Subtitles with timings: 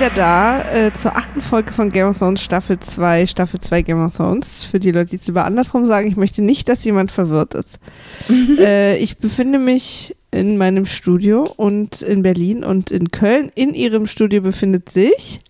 [0.00, 4.02] Wieder da äh, zur achten Folge von Game of Thrones Staffel 2, Staffel 2 Game
[4.02, 4.64] of Thrones.
[4.64, 7.78] Für die Leute, die es über andersrum sagen, ich möchte nicht, dass jemand verwirrt ist.
[8.58, 13.52] äh, ich befinde mich in meinem Studio und in Berlin und in Köln.
[13.54, 15.40] In ihrem Studio befindet sich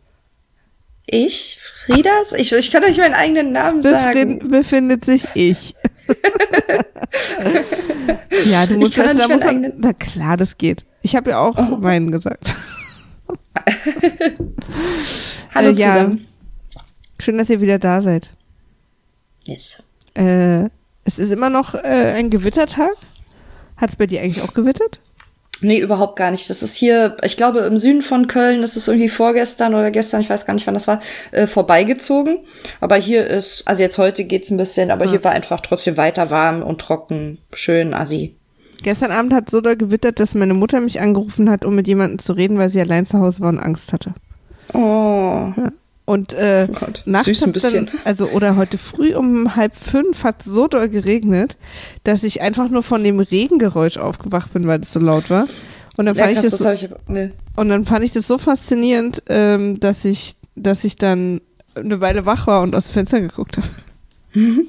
[1.06, 2.32] ich, Friedas?
[2.32, 4.48] Ich, ich kann euch meinen eigenen Namen sagen.
[4.48, 5.76] Befindet sich ich.
[8.46, 10.84] ja, du musst jetzt, da musst du, na klar, das geht.
[11.02, 11.76] Ich habe ja auch oh.
[11.76, 12.52] meinen gesagt.
[15.54, 15.92] Hallo äh, ja.
[15.92, 16.26] zusammen.
[17.18, 18.32] Schön, dass ihr wieder da seid.
[19.44, 19.82] Yes.
[20.14, 20.64] Äh,
[21.04, 22.92] es ist immer noch äh, ein Gewittertag.
[23.76, 25.00] Hat es bei dir eigentlich auch gewittert?
[25.62, 26.48] Nee, überhaupt gar nicht.
[26.48, 30.22] Das ist hier, ich glaube, im Süden von Köln ist es irgendwie vorgestern oder gestern,
[30.22, 32.38] ich weiß gar nicht, wann das war, äh, vorbeigezogen.
[32.80, 35.10] Aber hier ist, also jetzt heute geht's ein bisschen, aber ah.
[35.10, 38.36] hier war einfach trotzdem weiter warm und trocken, schön, assi.
[38.82, 42.18] Gestern Abend hat so doll gewittert, dass meine Mutter mich angerufen hat, um mit jemandem
[42.18, 44.14] zu reden, weil sie allein zu Hause war und Angst hatte.
[44.72, 45.52] Oh.
[45.56, 45.72] Ja.
[46.10, 47.86] Und äh, oh Gott, nachts süß ein bisschen.
[47.86, 51.56] Dann, also oder heute früh um halb fünf hat so doll geregnet,
[52.02, 55.46] dass ich einfach nur von dem Regengeräusch aufgewacht bin, weil es so laut war.
[55.96, 57.30] Und dann fand ja, ich das, das so, ich, nee.
[57.56, 61.42] und dann fand ich das so faszinierend, ähm, dass ich, dass ich dann
[61.76, 63.68] eine Weile wach war und aus dem Fenster geguckt habe.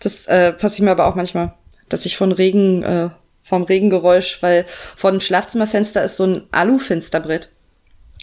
[0.00, 1.54] Das äh, passiert mir aber auch manchmal,
[1.88, 3.08] dass ich von Regen, äh,
[3.46, 4.66] vom Regengeräusch, weil
[4.96, 7.48] vor dem Schlafzimmerfenster ist so ein Alu-Fensterbrett.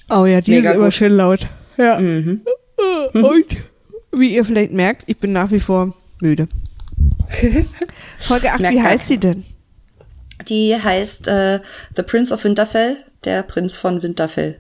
[0.10, 1.48] Oh ja, die Mega ist immer schön laut.
[1.78, 2.00] Ja.
[2.00, 2.42] Mhm.
[3.14, 3.46] Und
[4.12, 6.50] wie ihr vielleicht merkt, ich bin nach wie vor müde.
[8.20, 9.46] Folge 8, wie heißt sie denn?
[10.50, 11.62] Die heißt äh,
[11.96, 14.60] The Prince of Winterfell, der Prinz von Winterfell.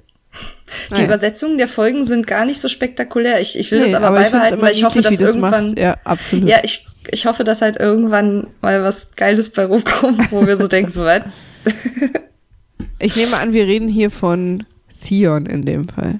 [0.95, 3.41] Die ah, Übersetzungen der Folgen sind gar nicht so spektakulär.
[3.41, 5.75] Ich, ich will nee, das aber, aber beibehalten, weil ich hoffe, dass irgendwann.
[5.75, 6.49] Ja, absolut.
[6.49, 10.67] Ja, ich, ich hoffe, dass halt irgendwann mal was Geiles bei rumkommt, wo wir so
[10.67, 11.25] denken, so weit.
[12.99, 14.65] ich nehme an, wir reden hier von
[15.03, 16.19] Theon in dem Fall.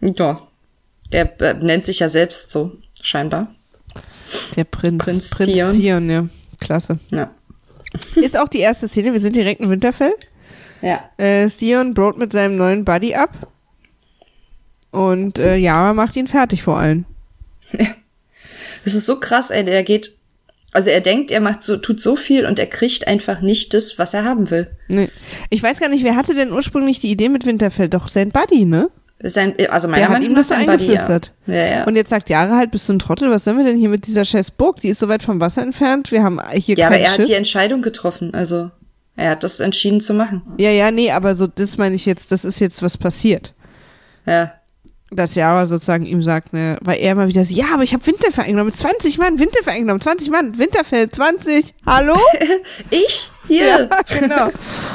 [0.00, 0.40] Ja.
[1.12, 3.54] Der äh, nennt sich ja selbst so, scheinbar.
[4.56, 5.04] Der Prinz.
[5.04, 5.80] Prinz, Prinz Theon.
[5.80, 6.28] Theon, ja.
[6.60, 6.98] Klasse.
[7.10, 7.30] Ja.
[8.16, 9.12] Ist auch die erste Szene.
[9.12, 10.14] Wir sind direkt in Winterfell.
[10.82, 11.08] Ja.
[11.16, 13.48] Äh, Theon brot mit seinem neuen Buddy ab.
[14.90, 17.04] Und äh, Yara macht ihn fertig vor allem.
[17.72, 17.94] Ja.
[18.84, 19.64] Das ist so krass, ey.
[19.64, 20.12] Der geht.
[20.72, 23.96] Also er denkt, er macht so, tut so viel und er kriegt einfach nicht das,
[23.98, 24.68] was er haben will.
[24.88, 25.08] Nee.
[25.48, 27.88] Ich weiß gar nicht, wer hatte denn ursprünglich die Idee mit Winterfell?
[27.88, 28.90] Doch sein Buddy, ne?
[29.22, 31.32] Sein, also meiner der hat ihm das so eingeflüstert.
[31.46, 31.54] Ja.
[31.54, 31.84] Ja, ja.
[31.84, 34.08] Und jetzt sagt Jahre halt, bist du ein Trottel, was sollen wir denn hier mit
[34.08, 34.80] dieser scheiß Burg?
[34.80, 37.20] Die ist so weit vom Wasser entfernt, wir haben hier Ja, aber er Schiff.
[37.20, 38.70] hat die Entscheidung getroffen, also
[39.14, 40.42] er hat das entschieden zu machen.
[40.58, 43.54] Ja, ja, nee, aber so, das meine ich jetzt, das ist jetzt was passiert.
[44.26, 44.52] Ja
[45.16, 48.06] dass Jara sozusagen ihm sagt, ne, weil er immer wieder so, ja, aber ich habe
[48.06, 52.16] Winterfell eingenommen, 20 Mann Winterfell eingenommen, 20 Mann, Winterfell, 20, hallo?
[52.90, 53.30] ich?
[53.46, 53.88] Hier?
[53.90, 54.50] Ja, genau.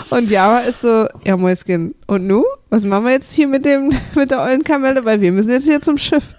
[0.10, 2.44] Und Jara ist so, ja, Mäuschen, und nu?
[2.70, 5.06] Was machen wir jetzt hier mit dem, mit der ollen Kamelle?
[5.06, 6.36] Weil wir müssen jetzt hier zum Schiff.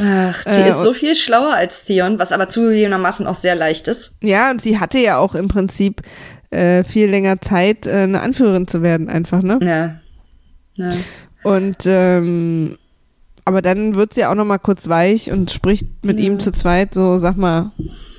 [0.00, 3.88] Ach, die äh, ist so viel schlauer als Theon, was aber zugegebenermaßen auch sehr leicht
[3.88, 4.16] ist.
[4.22, 6.02] Ja, und sie hatte ja auch im Prinzip
[6.50, 9.58] äh, viel länger Zeit, äh, eine Anführerin zu werden, einfach, ne?
[9.60, 10.84] Ja.
[10.84, 10.96] ja.
[11.42, 12.78] Und ähm,
[13.48, 16.26] aber dann wird sie auch noch mal kurz weich und spricht mit ja.
[16.26, 17.72] ihm zu zweit so, sag mal,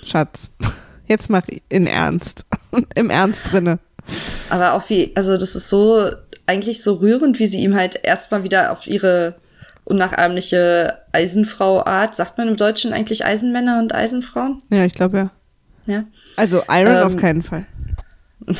[0.03, 0.49] Schatz,
[1.07, 2.45] jetzt mach in Ernst.
[2.95, 3.77] Im Ernst drinne.
[4.49, 6.09] Aber auch wie, also das ist so,
[6.47, 9.35] eigentlich so rührend, wie sie ihm halt erstmal wieder auf ihre
[9.83, 14.63] unnachahmliche Eisenfrau-Art, sagt man im Deutschen eigentlich Eisenmänner und Eisenfrauen?
[14.71, 15.31] Ja, ich glaube ja.
[15.85, 16.05] Ja.
[16.37, 17.67] Also Iron ähm, auf keinen Fall.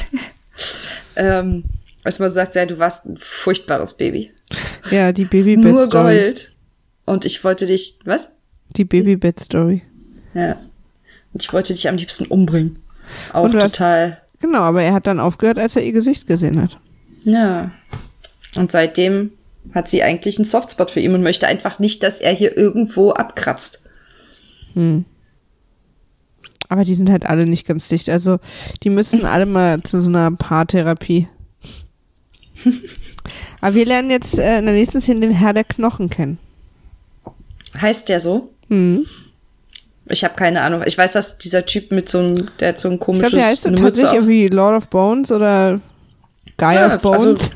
[1.16, 1.64] ähm,
[2.04, 4.32] man sagt, ja, du warst ein furchtbares Baby.
[4.92, 6.54] Ja, die baby Nur Gold.
[7.10, 8.30] Und ich wollte dich, was?
[8.78, 9.82] Die Baby-Bed-Story.
[10.36, 10.58] Ja.
[11.34, 12.78] Und ich wollte dich am liebsten umbringen.
[13.34, 14.12] Auch total.
[14.12, 16.78] Hast, genau, aber er hat dann aufgehört, als er ihr Gesicht gesehen hat.
[17.24, 17.72] Ja.
[18.56, 19.32] Und seitdem
[19.74, 23.10] hat sie eigentlich einen Softspot für ihn und möchte einfach nicht, dass er hier irgendwo
[23.10, 23.82] abkratzt.
[24.76, 25.06] Hm.
[26.68, 28.08] Aber die sind halt alle nicht ganz dicht.
[28.10, 28.38] Also,
[28.84, 31.28] die müssten alle mal zu so einer Paartherapie.
[33.62, 36.38] Aber wir lernen jetzt äh, in der nächsten Szene den Herr der Knochen kennen.
[37.80, 38.50] Heißt der so?
[38.68, 39.06] Mhm.
[40.08, 40.84] Ich habe keine Ahnung.
[40.86, 43.28] Ich weiß, dass dieser Typ mit so einem, der hat so ein komisches.
[43.28, 45.80] Ich glaube, der heißt so tatsächlich irgendwie Lord of Bones oder
[46.58, 47.52] Guy ja, of also Bones.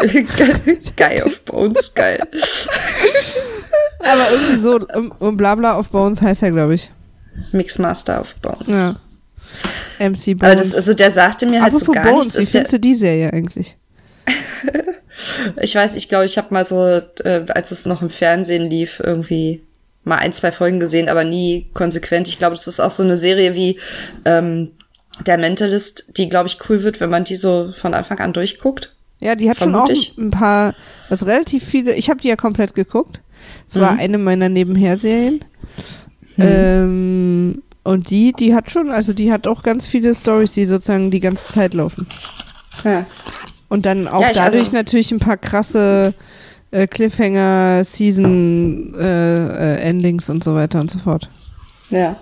[0.00, 0.18] Also,
[0.96, 2.20] Guy of Bones, geil.
[4.00, 4.80] Aber irgendwie so,
[5.20, 6.90] um, Blabla of Bones heißt er, glaube ich.
[7.52, 8.68] Mixmaster of Bones.
[8.68, 8.96] Ja.
[9.98, 10.42] MC Bones.
[10.42, 12.38] Aber das, also der sagte mir halt Apropos so gar Bones, nichts.
[12.38, 13.76] Wie findest du die Serie eigentlich?
[15.60, 19.00] ich weiß, ich glaube, ich habe mal so, äh, als es noch im Fernsehen lief,
[19.02, 19.62] irgendwie
[20.04, 22.28] mal ein, zwei Folgen gesehen, aber nie konsequent.
[22.28, 23.78] Ich glaube, das ist auch so eine Serie wie
[24.24, 24.72] ähm,
[25.26, 28.94] der Mentalist, die, glaube ich, cool wird, wenn man die so von Anfang an durchguckt.
[29.20, 29.88] Ja, die hat schon auch
[30.18, 30.74] ein paar,
[31.08, 33.20] also relativ viele, ich habe die ja komplett geguckt.
[33.68, 33.80] Es mhm.
[33.80, 35.44] war eine meiner Nebenherserien.
[36.36, 36.44] Mhm.
[36.44, 41.10] Ähm, und die, die hat schon, also die hat auch ganz viele Stories, die sozusagen
[41.10, 42.06] die ganze Zeit laufen.
[42.82, 43.06] Ja.
[43.74, 46.14] Und dann auch ja, dadurch also natürlich ein paar krasse
[46.70, 51.28] äh, Cliffhanger, Season äh, äh, Endings und so weiter und so fort.
[51.90, 52.14] Ja.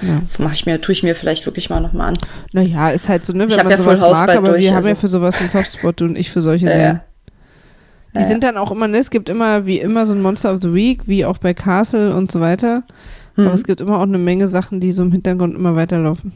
[0.00, 0.22] Ja.
[0.38, 2.18] Mach ich mir, tue ich mir vielleicht wirklich mal nochmal an.
[2.52, 4.76] Naja, ist halt so, ne, wenn ich man ja sowas mag, aber durch, wir also.
[4.76, 7.00] haben ja für sowas einen Softspot, und ich für solche ja, Serien.
[8.16, 10.62] Die sind dann auch immer, ne, es gibt immer, wie immer, so ein Monster of
[10.62, 12.84] the Week, wie auch bei Castle und so weiter.
[13.34, 13.46] Mhm.
[13.46, 16.32] Aber es gibt immer auch eine Menge Sachen, die so im Hintergrund immer weiterlaufen.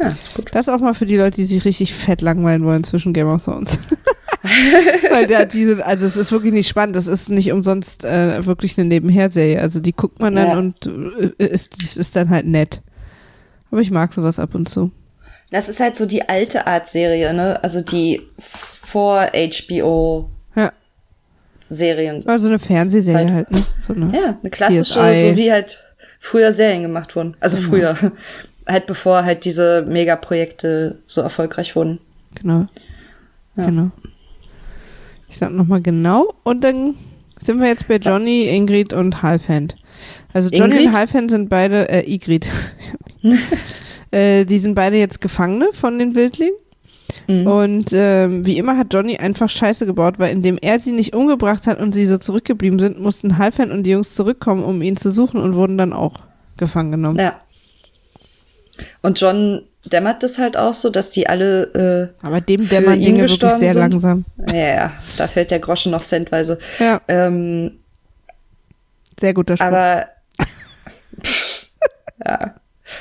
[0.00, 0.50] Ja, ist gut.
[0.52, 3.44] Das auch mal für die Leute, die sich richtig fett langweilen wollen zwischen Game of
[3.44, 3.78] Thrones.
[5.10, 6.94] Weil der, die sind, also es ist wirklich nicht spannend.
[6.94, 9.60] Das ist nicht umsonst äh, wirklich eine Nebenherserie.
[9.60, 10.58] Also die guckt man dann ja.
[10.58, 10.86] und
[11.38, 12.82] äh, ist, ist dann halt nett.
[13.70, 14.92] Aber ich mag sowas ab und zu.
[15.50, 17.62] Das ist halt so die alte Art Serie, ne?
[17.62, 18.22] Also die
[18.82, 20.30] vor HBO
[21.68, 22.26] Serien.
[22.26, 23.32] Also eine Fernsehserie Zeit.
[23.32, 23.66] halt, ne?
[23.86, 25.30] So eine ja, eine klassische, CSI.
[25.30, 25.84] so wie halt
[26.18, 27.36] früher Serien gemacht wurden.
[27.40, 27.68] Also genau.
[27.68, 28.12] früher.
[28.68, 31.98] Halt bevor halt diese Megaprojekte so erfolgreich wurden.
[32.34, 32.66] Genau.
[33.56, 33.66] Ja.
[33.66, 33.90] Genau.
[35.28, 36.94] Ich sag nochmal genau und dann
[37.40, 39.76] sind wir jetzt bei Johnny, Ingrid und Halfhand.
[40.32, 40.86] Also Johnny Ingrid?
[40.88, 42.50] und Halfhand sind beide, äh, Igrid.
[44.10, 46.54] äh, die sind beide jetzt Gefangene von den Wildlingen.
[47.26, 47.46] Mhm.
[47.46, 51.66] Und ähm, wie immer hat Johnny einfach Scheiße gebaut, weil indem er sie nicht umgebracht
[51.66, 55.10] hat und sie so zurückgeblieben sind, mussten Halfhand und die Jungs zurückkommen, um ihn zu
[55.10, 56.14] suchen und wurden dann auch
[56.56, 57.18] gefangen genommen.
[57.18, 57.40] Ja.
[59.02, 62.12] Und John dämmert das halt auch so, dass die alle.
[62.22, 63.80] Äh, Aber dem dämmern Dinge wirklich sehr sind.
[63.80, 64.24] langsam.
[64.52, 66.58] Ja, ja, da fällt der Groschen noch centweise.
[66.78, 67.00] Ja.
[67.08, 67.78] Ähm,
[69.18, 69.66] sehr guter Spruch.
[69.66, 70.06] Aber.
[72.24, 72.54] ja.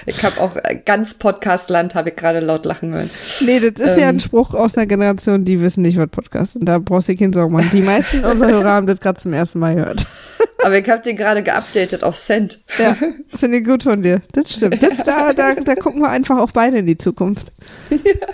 [0.06, 3.10] Ich habe auch äh, ganz Podcastland habe ich gerade laut lachen hören.
[3.42, 4.20] Nee, das ist ähm, ja ein ähm.
[4.20, 6.68] Spruch aus einer Generation, die wissen nicht, was Podcast ist.
[6.68, 7.70] Da brauchst du keinen Sorgen machen.
[7.72, 10.06] Die meisten unserer Hörer haben das gerade zum ersten Mal gehört.
[10.64, 12.60] Aber ich habe den gerade geupdatet auf Cent.
[12.80, 12.98] Ja,
[13.38, 14.22] finde ich gut von dir.
[14.34, 14.82] Das stimmt.
[14.82, 17.52] Das, da, da, da gucken wir einfach auf beide in die Zukunft.
[17.90, 18.28] Ja.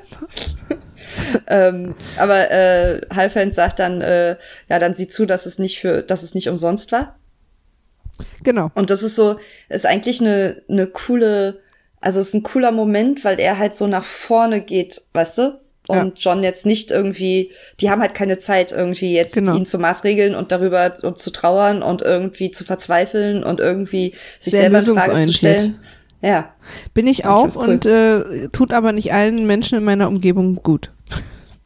[1.48, 4.38] ähm, aber äh, Halfend sagt dann, äh,
[4.70, 7.16] ja, dann sieh zu, dass es nicht für, dass es nicht umsonst war.
[8.44, 8.72] Genau.
[8.76, 9.38] Und das ist so,
[9.70, 11.60] ist eigentlich eine, eine coole,
[12.02, 15.60] also es ist ein cooler Moment, weil er halt so nach vorne geht, weißt du?
[15.88, 16.32] Und ja.
[16.32, 17.52] John jetzt nicht irgendwie,
[17.82, 19.56] die haben halt keine Zeit, irgendwie jetzt genau.
[19.56, 24.54] ihn zu maßregeln und darüber und zu trauern und irgendwie zu verzweifeln und irgendwie sich
[24.54, 25.80] Sehr selber Fragen zu stellen.
[26.22, 26.54] Ja.
[26.94, 27.68] Bin ich auch cool.
[27.68, 30.92] und äh, tut aber nicht allen Menschen in meiner Umgebung gut.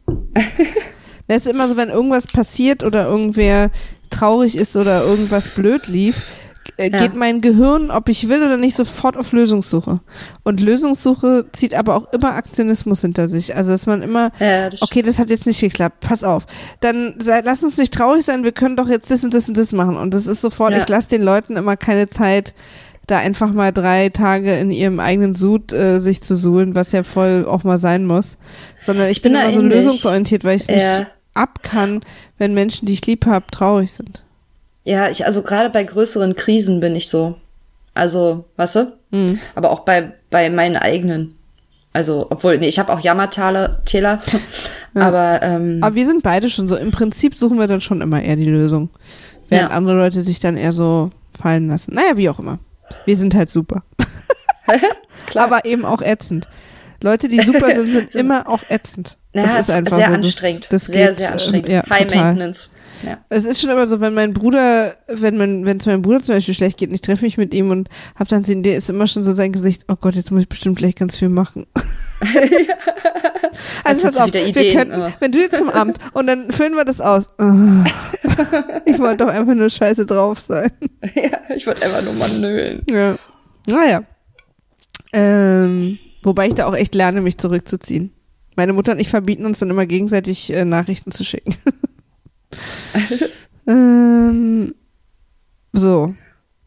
[1.30, 3.70] Das ist immer so, wenn irgendwas passiert oder irgendwer
[4.10, 6.24] traurig ist oder irgendwas blöd lief,
[6.78, 7.00] äh, ja.
[7.00, 10.00] geht mein Gehirn, ob ich will oder nicht, sofort auf Lösungssuche.
[10.44, 13.56] Und Lösungssuche zieht aber auch immer Aktionismus hinter sich.
[13.56, 16.46] Also, dass man immer, ja, das okay, das hat jetzt nicht geklappt, pass auf.
[16.82, 19.58] Dann sei, lass uns nicht traurig sein, wir können doch jetzt das und das und
[19.58, 19.98] das machen.
[19.98, 20.80] Und das ist sofort, ja.
[20.80, 22.54] ich lasse den Leuten immer keine Zeit,
[23.08, 27.04] da einfach mal drei Tage in ihrem eigenen Sud äh, sich zu suhlen, was ja
[27.04, 28.38] voll auch mal sein muss.
[28.82, 32.02] Sondern ich bin, bin immer so lösungsorientiert, weil ich es nicht ab kann,
[32.38, 34.24] wenn Menschen, die ich lieb habe, traurig sind.
[34.84, 37.36] Ja, ich, also gerade bei größeren Krisen bin ich so.
[37.94, 38.94] Also, weißt du?
[39.12, 39.40] Mhm.
[39.56, 41.36] Aber auch bei, bei meinen eigenen.
[41.94, 44.20] Also, obwohl, nee, ich habe auch Jammertäler, Täler,
[44.94, 45.02] ja.
[45.02, 46.76] aber ähm, Aber wir sind beide schon so.
[46.76, 48.90] Im Prinzip suchen wir dann schon immer eher die Lösung.
[49.50, 49.76] Während ja.
[49.76, 51.96] andere Leute sich dann eher so fallen lassen.
[51.96, 52.60] Naja, wie auch immer.
[53.06, 53.84] Wir sind halt super.
[55.36, 56.48] aber eben auch ätzend.
[57.02, 59.18] Leute, die super sind, sind immer auch ätzend.
[59.38, 60.14] Das ja, ist einfach sehr so.
[60.14, 60.68] anstrengend.
[60.72, 61.70] Das, das sehr, geht, sehr anstrengend.
[61.70, 62.24] Ja, High total.
[62.24, 62.70] Maintenance.
[63.06, 63.20] Ja.
[63.30, 66.36] Es ist schon immer so, wenn mein Bruder, wenn mein, wenn es meinem Bruder zum
[66.36, 68.90] Beispiel schlecht geht und ich treffe mich mit ihm und habe dann den, der ist
[68.90, 71.68] immer schon so sein Gesicht, oh Gott, jetzt muss ich bestimmt gleich ganz viel machen.
[73.84, 77.00] also pass auf, wir könnten, wenn du jetzt zum Amt und dann füllen wir das
[77.00, 77.30] aus.
[78.86, 80.72] ich wollte doch einfach nur scheiße drauf sein.
[81.14, 82.84] ja, ich wollte einfach nur mal nölen.
[82.90, 83.18] Ja.
[83.68, 84.04] Naja.
[85.14, 88.12] Ähm, wobei ich da auch echt lerne, mich zurückzuziehen.
[88.58, 91.56] Meine Mutter und ich verbieten uns dann immer gegenseitig äh, Nachrichten zu schicken.
[93.68, 94.74] ähm,
[95.72, 96.14] so.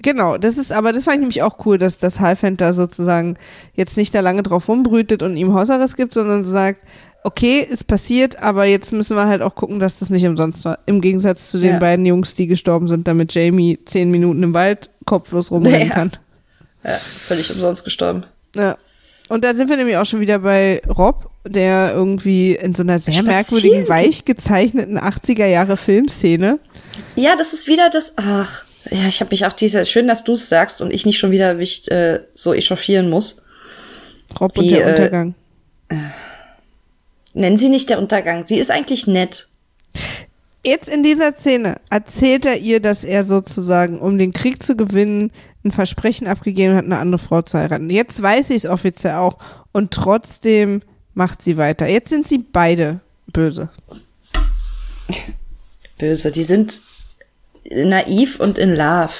[0.02, 3.36] Genau, das ist, aber das fand ich nämlich auch cool, dass das Halfhand da sozusagen
[3.74, 6.86] jetzt nicht da lange drauf rumbrütet und ihm Hausarrest gibt, sondern sagt,
[7.24, 10.78] okay, ist passiert, aber jetzt müssen wir halt auch gucken, dass das nicht umsonst war.
[10.86, 11.78] Im Gegensatz zu den ja.
[11.78, 15.94] beiden Jungs, die gestorben sind, damit Jamie zehn Minuten im Wald kopflos rumrennen ja.
[15.94, 16.12] kann.
[16.84, 18.24] Ja, völlig umsonst gestorben.
[18.54, 18.76] Ja.
[19.28, 22.98] Und da sind wir nämlich auch schon wieder bei Rob, der irgendwie in so einer
[22.98, 23.26] sehr Spazieren.
[23.26, 26.58] merkwürdigen, weich gezeichneten 80er Jahre Filmszene.
[27.16, 28.14] Ja, das ist wieder das.
[28.16, 29.84] Ach, ja, ich habe mich auch diese.
[29.84, 33.42] Schön, dass du es sagst und ich nicht schon wieder mich äh, so echauffieren muss.
[34.38, 35.34] Rob Wie, und der äh, Untergang.
[35.88, 35.96] Äh,
[37.32, 38.46] Nennen Sie nicht der Untergang.
[38.46, 39.48] Sie ist eigentlich nett.
[40.64, 45.32] Jetzt in dieser Szene erzählt er ihr, dass er sozusagen, um den Krieg zu gewinnen,
[45.64, 47.88] ein Versprechen abgegeben hat, eine andere Frau zu heiraten.
[47.88, 49.38] Jetzt weiß sie es offiziell auch
[49.72, 50.82] und trotzdem
[51.14, 51.86] macht sie weiter.
[51.86, 53.70] Jetzt sind sie beide böse.
[55.98, 56.80] Böse, die sind
[57.70, 59.12] naiv und in love.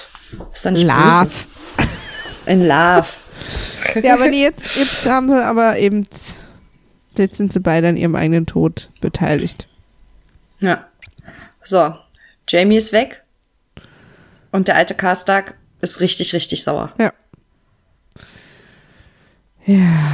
[0.54, 1.30] Ist dann nicht love.
[1.76, 1.90] Böse?
[2.46, 3.08] In love.
[4.02, 6.06] ja, aber jetzt, jetzt haben sie aber eben,
[7.16, 9.68] jetzt sind sie beide an ihrem eigenen Tod beteiligt.
[10.60, 10.86] Ja.
[11.62, 11.94] So,
[12.48, 13.22] Jamie ist weg
[14.52, 16.92] und der alte Karstark ist richtig, richtig sauer.
[16.98, 17.12] Ja.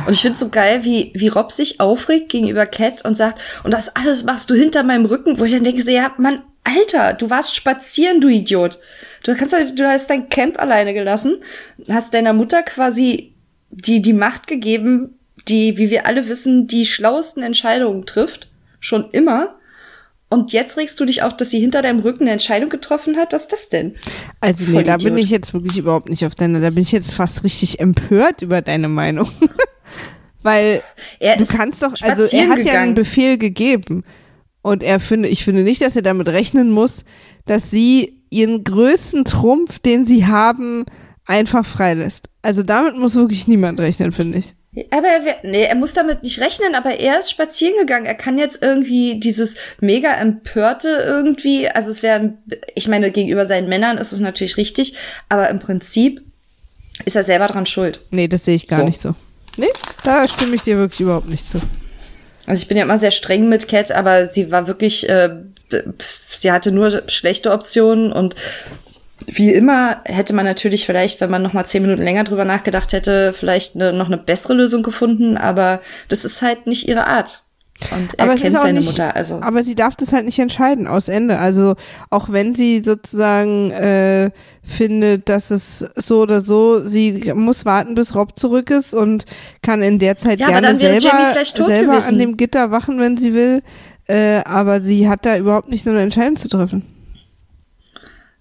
[0.07, 3.71] Und ich finde so geil, wie, wie Rob sich aufregt gegenüber Cat und sagt, und
[3.71, 7.15] das alles machst du hinter meinem Rücken, wo ich dann denke, so, ja, Mann, Alter,
[7.15, 8.79] du warst spazieren, du Idiot.
[9.23, 11.37] Du kannst, du hast dein Camp alleine gelassen,
[11.89, 13.35] hast deiner Mutter quasi
[13.71, 18.49] die, die Macht gegeben, die, wie wir alle wissen, die schlauesten Entscheidungen trifft.
[18.81, 19.56] Schon immer.
[20.29, 23.33] Und jetzt regst du dich auf, dass sie hinter deinem Rücken eine Entscheidung getroffen hat?
[23.33, 23.95] Was ist das denn?
[24.41, 27.15] Also nee, da bin ich jetzt wirklich überhaupt nicht auf deiner, da bin ich jetzt
[27.15, 29.29] fast richtig empört über deine Meinung.
[30.43, 30.83] Weil
[31.21, 32.67] er du kannst doch, also er hat gegangen.
[32.67, 34.05] ja einen Befehl gegeben.
[34.63, 37.05] Und er finde, ich finde nicht, dass er damit rechnen muss,
[37.45, 40.85] dass sie ihren größten Trumpf, den sie haben,
[41.25, 42.29] einfach freilässt.
[42.43, 44.55] Also damit muss wirklich niemand rechnen, finde ich.
[44.91, 48.05] Aber er, nee, er muss damit nicht rechnen, aber er ist spazieren gegangen.
[48.05, 52.35] Er kann jetzt irgendwie dieses mega empörte irgendwie, also es wäre,
[52.75, 54.95] ich meine, gegenüber seinen Männern ist es natürlich richtig,
[55.29, 56.23] aber im Prinzip
[57.05, 58.01] ist er selber dran schuld.
[58.11, 58.85] Nee, das sehe ich gar so.
[58.85, 59.15] nicht so.
[59.57, 59.73] Nee,
[60.05, 61.61] da stimme ich dir wirklich überhaupt nicht zu.
[62.47, 65.31] Also ich bin ja immer sehr streng mit Cat, aber sie war wirklich, äh,
[66.31, 68.37] sie hatte nur schlechte Optionen und
[69.25, 72.93] wie immer hätte man natürlich vielleicht, wenn man noch mal zehn Minuten länger drüber nachgedacht
[72.93, 75.37] hätte, vielleicht ne, noch eine bessere Lösung gefunden.
[75.37, 77.43] Aber das ist halt nicht ihre Art.
[77.91, 79.15] Und er aber kennt seine nicht, Mutter.
[79.17, 79.41] Also.
[79.43, 81.39] Aber sie darf das halt nicht entscheiden, aus Ende.
[81.39, 81.77] Also
[82.11, 84.31] auch wenn sie sozusagen äh,
[84.63, 89.25] findet, dass es so oder so, sie muss warten, bis Rob zurück ist und
[89.63, 93.63] kann in der Zeit ja, gerne selber, selber an dem Gitter wachen, wenn sie will.
[94.07, 96.96] Äh, aber sie hat da überhaupt nicht so eine Entscheidung zu treffen.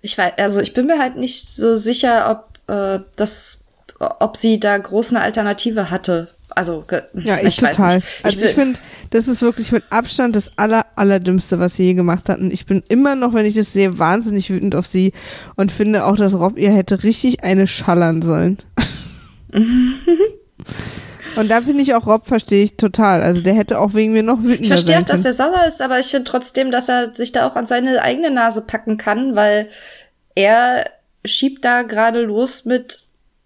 [0.05, 3.63] Ich weiß, also ich bin mir halt nicht so sicher, ob äh, das,
[3.97, 6.27] ob sie da groß eine Alternative hatte.
[6.49, 6.85] Also
[7.15, 7.97] ja, ich, ich total.
[8.19, 11.93] Ich also ich finde, das ist wirklich mit Abstand das aller allerdümmste, was sie je
[11.95, 12.37] gemacht hat.
[12.37, 15.11] Und ich bin immer noch, wenn ich das sehe, wahnsinnig wütend auf sie
[15.55, 18.59] und finde auch, dass Rob ihr hätte richtig eine schallern sollen.
[21.35, 23.21] Und da finde ich auch Rob, verstehe ich total.
[23.21, 25.99] Also der hätte auch wegen mir noch wütender Ich verstehe, dass er sauer ist, aber
[25.99, 29.69] ich finde trotzdem, dass er sich da auch an seine eigene Nase packen kann, weil
[30.35, 30.89] er
[31.23, 32.99] schiebt da gerade los mit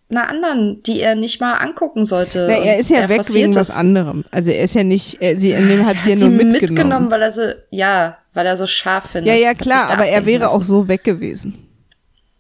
[0.10, 2.48] einer anderen, die er nicht mal angucken sollte.
[2.50, 4.24] Na, er ist ja er weg wegen was anderem.
[4.31, 6.51] Also er ist ja nicht, er, sie, hat sie ja nur mitgenommen.
[6.51, 9.34] mitgenommen, weil er so, ja, weil er so scharf findet.
[9.34, 10.55] Ja, ja, klar, aber er wäre lassen.
[10.55, 11.67] auch so weg gewesen.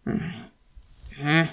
[0.05, 0.21] Hm.
[1.21, 1.47] Hm.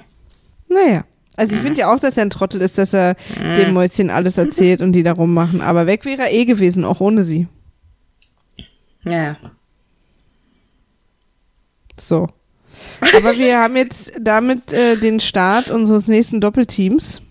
[0.69, 1.05] Naja.
[1.37, 4.38] Also ich finde ja auch, dass er ein Trottel ist, dass er dem Mäuschen alles
[4.38, 5.61] erzählt und die da rummachen.
[5.61, 7.47] Aber weg wäre er eh gewesen, auch ohne sie.
[9.05, 9.37] Ja.
[12.00, 12.28] So.
[13.16, 17.23] Aber wir haben jetzt damit äh, den Start unseres nächsten Doppelteams.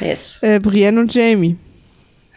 [0.00, 0.38] Yes.
[0.42, 1.56] Äh, Brienne und Jamie.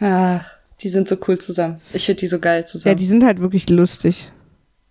[0.00, 0.44] Ach,
[0.80, 1.80] die sind so cool zusammen.
[1.92, 2.92] Ich finde die so geil zusammen.
[2.92, 4.30] Ja, die sind halt wirklich lustig.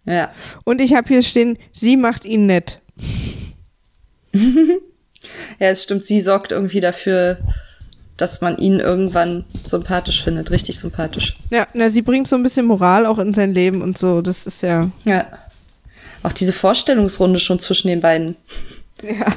[0.05, 0.31] Ja.
[0.63, 2.81] Und ich habe hier stehen, sie macht ihn nett.
[5.59, 7.37] Ja, es stimmt, sie sorgt irgendwie dafür,
[8.17, 11.35] dass man ihn irgendwann sympathisch findet, richtig sympathisch.
[11.49, 14.45] Ja, na, sie bringt so ein bisschen Moral auch in sein Leben und so, das
[14.45, 14.89] ist ja.
[15.03, 15.27] Ja.
[16.23, 18.35] Auch diese Vorstellungsrunde schon zwischen den beiden.
[19.03, 19.27] Ja.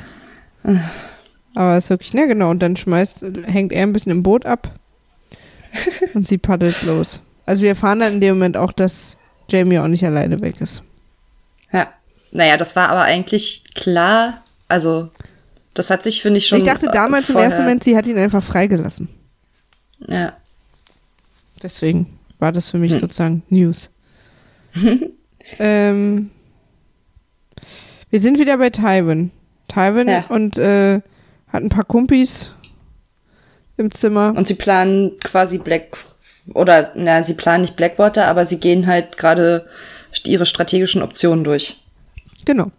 [1.54, 2.50] Aber es ist wirklich, ne, genau.
[2.50, 4.72] Und dann schmeißt, hängt er ein bisschen im Boot ab
[6.14, 7.20] und sie paddelt los.
[7.46, 9.16] Also wir erfahren dann in dem Moment auch, dass
[9.50, 10.82] Jamie auch nicht alleine weg ist.
[11.72, 11.88] Ja.
[12.30, 14.44] Naja, das war aber eigentlich klar.
[14.68, 15.10] Also
[15.74, 16.58] das hat sich, finde ich, schon.
[16.58, 17.44] Ich dachte damals vorher.
[17.44, 19.08] im ersten Moment, sie hat ihn einfach freigelassen.
[20.06, 20.36] Ja.
[21.62, 23.00] Deswegen war das für mich hm.
[23.00, 23.90] sozusagen News.
[25.58, 26.30] ähm,
[28.10, 29.30] wir sind wieder bei Tywin.
[29.68, 30.24] Tywin ja.
[30.28, 31.00] und äh,
[31.48, 32.52] hat ein paar Kumpis
[33.76, 34.32] im Zimmer.
[34.36, 35.96] Und sie planen quasi Black
[36.54, 39.68] oder na, sie planen nicht Blackwater, aber sie gehen halt gerade
[40.24, 41.80] ihre strategischen Optionen durch.
[42.44, 42.70] Genau.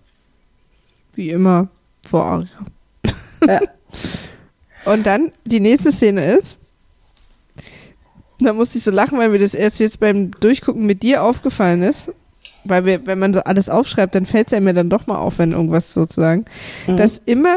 [1.14, 1.70] Wie immer
[2.08, 2.46] vor.
[3.48, 3.62] Ja.
[4.86, 6.60] Und dann, die nächste Szene ist,
[8.40, 11.84] da musste ich so lachen, weil mir das erst jetzt beim Durchgucken mit dir aufgefallen
[11.84, 12.12] ist.
[12.64, 15.18] Weil wir, wenn man so alles aufschreibt, dann fällt es ja mir dann doch mal
[15.18, 16.46] auf, wenn irgendwas sozusagen,
[16.88, 16.98] mhm.
[16.98, 17.56] dass immer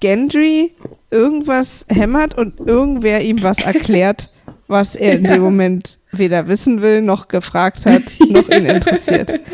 [0.00, 0.72] Gendry
[1.10, 4.30] irgendwas hämmert und irgendwer ihm was erklärt,
[4.66, 5.32] was er in ja.
[5.32, 9.40] dem Moment weder wissen will, noch gefragt hat, noch ihn interessiert.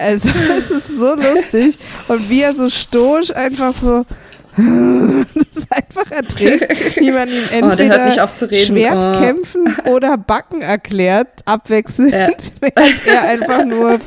[0.00, 1.76] Also es ist so lustig
[2.08, 4.06] und wie er so stoisch einfach so
[5.34, 9.90] das ist einfach erträgt, wie man ihm oh, entweder oh, Schwertkämpfen oh.
[9.90, 12.28] oder Backen erklärt, abwechselnd, ja.
[12.60, 13.98] während er einfach nur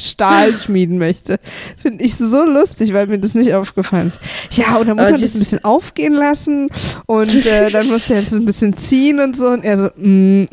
[0.00, 1.38] Stahl schmieden möchte.
[1.80, 4.18] Finde ich so lustig, weil mir das nicht aufgefallen ist.
[4.56, 6.68] Ja, und dann muss man das ein bisschen aufgehen lassen
[7.06, 10.48] und äh, dann muss er jetzt ein bisschen ziehen und so und er so, mm.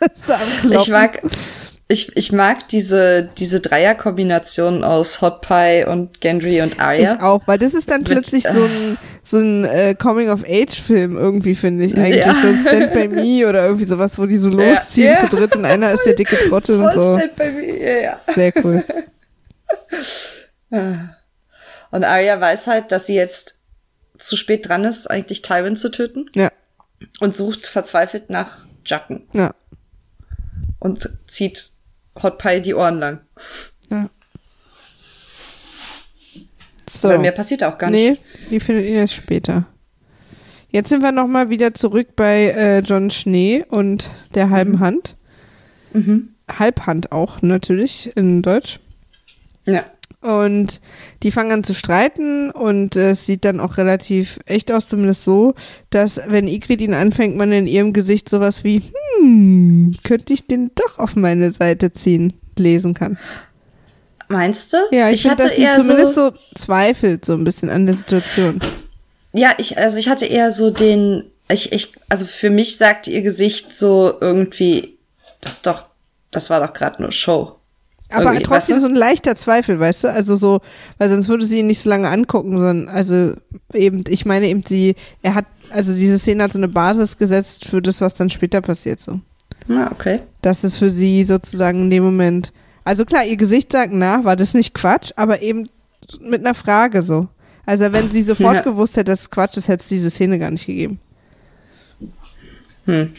[0.70, 1.22] ich mag
[1.88, 7.14] ich, ich mag diese, diese Dreierkombination aus Hot Pie und Gendry und Arya.
[7.14, 11.54] Ich auch, weil das ist dann Mit, plötzlich so ein, so ein äh, Coming-of-Age-Film irgendwie,
[11.54, 12.26] finde ich eigentlich.
[12.26, 12.34] Ja.
[12.34, 15.20] So Stand By Me oder irgendwie sowas, wo die so losziehen ja.
[15.20, 17.14] zu dritt und einer ist der dicke Trottel und so.
[17.14, 18.20] Stand By Me, ja, ja.
[18.34, 18.84] Sehr cool.
[21.92, 23.62] Und Arya weiß halt, dass sie jetzt
[24.18, 26.28] zu spät dran ist, eigentlich Tywin zu töten.
[26.34, 26.50] Ja.
[27.20, 29.28] Und sucht verzweifelt nach Jacken.
[29.32, 29.54] Ja.
[30.78, 31.70] Und zieht
[32.22, 33.20] Hot Pie die Ohren lang.
[33.90, 34.08] Ja.
[36.88, 37.08] So.
[37.08, 38.20] Aber mehr passiert auch gar nicht.
[38.20, 39.66] Nee, die findet ihr erst später.
[40.70, 44.80] Jetzt sind wir noch mal wieder zurück bei äh, John Schnee und der halben mhm.
[44.80, 45.16] Hand.
[45.92, 46.34] Mhm.
[46.48, 48.78] Halbhand auch natürlich in Deutsch.
[49.64, 49.84] Ja.
[50.20, 50.80] Und
[51.22, 55.24] die fangen an zu streiten und es äh, sieht dann auch relativ echt aus, zumindest
[55.24, 55.54] so,
[55.90, 58.82] dass wenn Igrit ihn anfängt, man in ihrem Gesicht sowas wie,
[59.20, 63.18] hm, könnte ich den doch auf meine Seite ziehen, lesen kann.
[64.28, 64.78] Meinst du?
[64.90, 67.94] Ja, ich, ich finde, dass sie zumindest so, so zweifelt so ein bisschen an der
[67.94, 68.60] Situation.
[69.32, 73.22] Ja, ich, also ich hatte eher so den, ich, ich, also für mich sagte ihr
[73.22, 74.98] Gesicht so irgendwie,
[75.40, 75.84] das doch,
[76.30, 77.55] das war doch gerade nur Show.
[78.10, 78.80] Aber trotzdem weißt du?
[78.80, 80.12] so ein leichter Zweifel, weißt du?
[80.12, 80.60] Also so,
[80.98, 83.32] weil sonst würde sie ihn nicht so lange angucken, sondern also
[83.74, 87.64] eben, ich meine eben, sie, er hat, also diese Szene hat so eine Basis gesetzt
[87.64, 89.20] für das, was dann später passiert, so.
[89.68, 90.20] Ah, okay.
[90.42, 92.52] Das ist für sie sozusagen in dem Moment,
[92.84, 95.68] also klar, ihr Gesicht sagt nach, war das nicht Quatsch, aber eben
[96.20, 97.28] mit einer Frage so.
[97.64, 98.62] Also wenn sie sofort ja.
[98.62, 101.00] gewusst hätte, dass es Quatsch ist, hätte es diese Szene gar nicht gegeben.
[102.84, 103.14] Hm.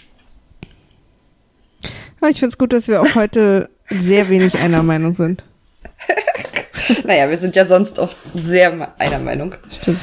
[2.20, 5.44] Aber ich finde es gut, dass wir auch heute sehr wenig einer Meinung sind.
[7.06, 9.56] naja, wir sind ja sonst oft sehr einer Meinung.
[9.82, 10.00] Stimmt.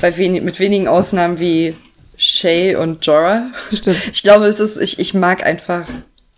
[0.00, 1.76] Bei wen mit wenigen Ausnahmen wie
[2.16, 3.52] Shay und Jorah.
[3.72, 4.10] Stimmt.
[4.12, 5.84] Ich glaube, es ist, ich, ich mag einfach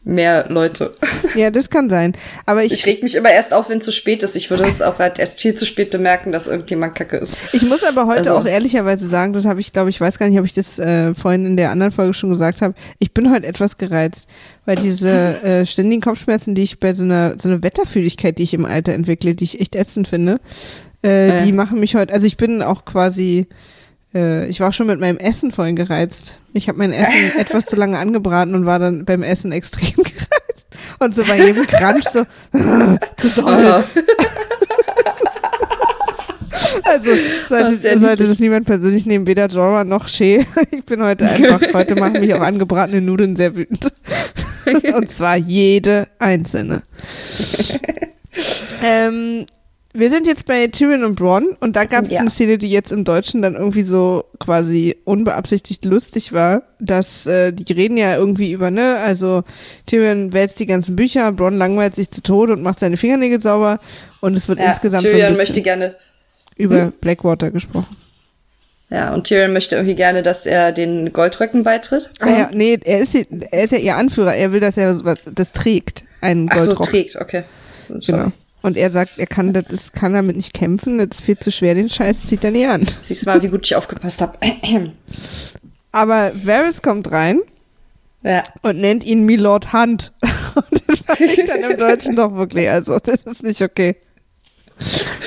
[0.08, 0.90] mehr Leute.
[1.34, 2.14] Ja, das kann sein.
[2.46, 4.34] Aber ich, ich reg mich immer erst auf, wenn es zu spät ist.
[4.34, 7.36] Ich würde es auch halt erst viel zu spät bemerken, dass irgendjemand kacke ist.
[7.52, 8.36] Ich muss aber heute also.
[8.36, 11.14] auch ehrlicherweise sagen, das habe ich, glaube ich, weiß gar nicht, ob ich das äh,
[11.14, 12.74] vorhin in der anderen Folge schon gesagt habe.
[12.98, 14.26] Ich bin heute etwas gereizt,
[14.64, 18.54] weil diese äh, ständigen Kopfschmerzen, die ich bei so einer so einer Wetterfühligkeit, die ich
[18.54, 20.40] im Alter entwickle, die ich echt ätzend finde,
[21.04, 21.44] äh, äh.
[21.44, 22.12] die machen mich heute.
[22.12, 23.46] Also ich bin auch quasi
[24.14, 26.34] äh, ich war schon mit meinem Essen vorhin gereizt.
[26.52, 30.66] Ich habe mein Essen etwas zu lange angebraten und war dann beim Essen extrem gereizt.
[30.98, 32.24] Und so bei jedem Crunch so,
[33.16, 33.84] zu doll.
[36.82, 37.10] Also
[37.48, 40.44] sollte, sollte das niemand persönlich nehmen, weder Jorah noch Shea.
[40.70, 43.92] Ich bin heute einfach, heute machen mich auch angebratene Nudeln sehr wütend.
[44.94, 46.82] Und zwar jede einzelne.
[48.82, 49.46] ähm,
[49.98, 52.20] wir sind jetzt bei Tyrion und Bronn und da gab es ja.
[52.20, 57.52] eine Szene, die jetzt im Deutschen dann irgendwie so quasi unbeabsichtigt lustig war, dass äh,
[57.52, 59.42] die reden ja irgendwie über, ne, also
[59.86, 63.80] Tyrion wälzt die ganzen Bücher, Bronn langweilt sich zu Tode und macht seine Fingernägel sauber
[64.20, 65.96] und es wird ja, insgesamt Tyrion so ein möchte gerne
[66.56, 66.92] über hm?
[67.00, 67.96] Blackwater gesprochen.
[68.90, 72.10] Ja, und Tyrion möchte irgendwie gerne, dass er den Goldröcken beitritt.
[72.20, 74.94] Ah ja, nee, er ist, er ist ja ihr Anführer, er will, dass er
[75.34, 76.76] das trägt, einen Goldrock.
[76.80, 77.42] Ach so, trägt, okay.
[77.98, 78.22] Sorry.
[78.22, 78.32] Genau.
[78.62, 81.74] Und er sagt, er kann, das kann damit nicht kämpfen, das ist viel zu schwer,
[81.74, 82.86] den Scheiß zieht er nie an.
[83.02, 84.36] Siehst du mal, wie gut ich aufgepasst habe.
[85.92, 87.40] Aber Varys kommt rein
[88.22, 88.42] ja.
[88.62, 90.12] und nennt ihn Milord Hunt.
[90.54, 93.94] Und das fand ich dann im Deutschen doch wirklich, also das ist nicht okay.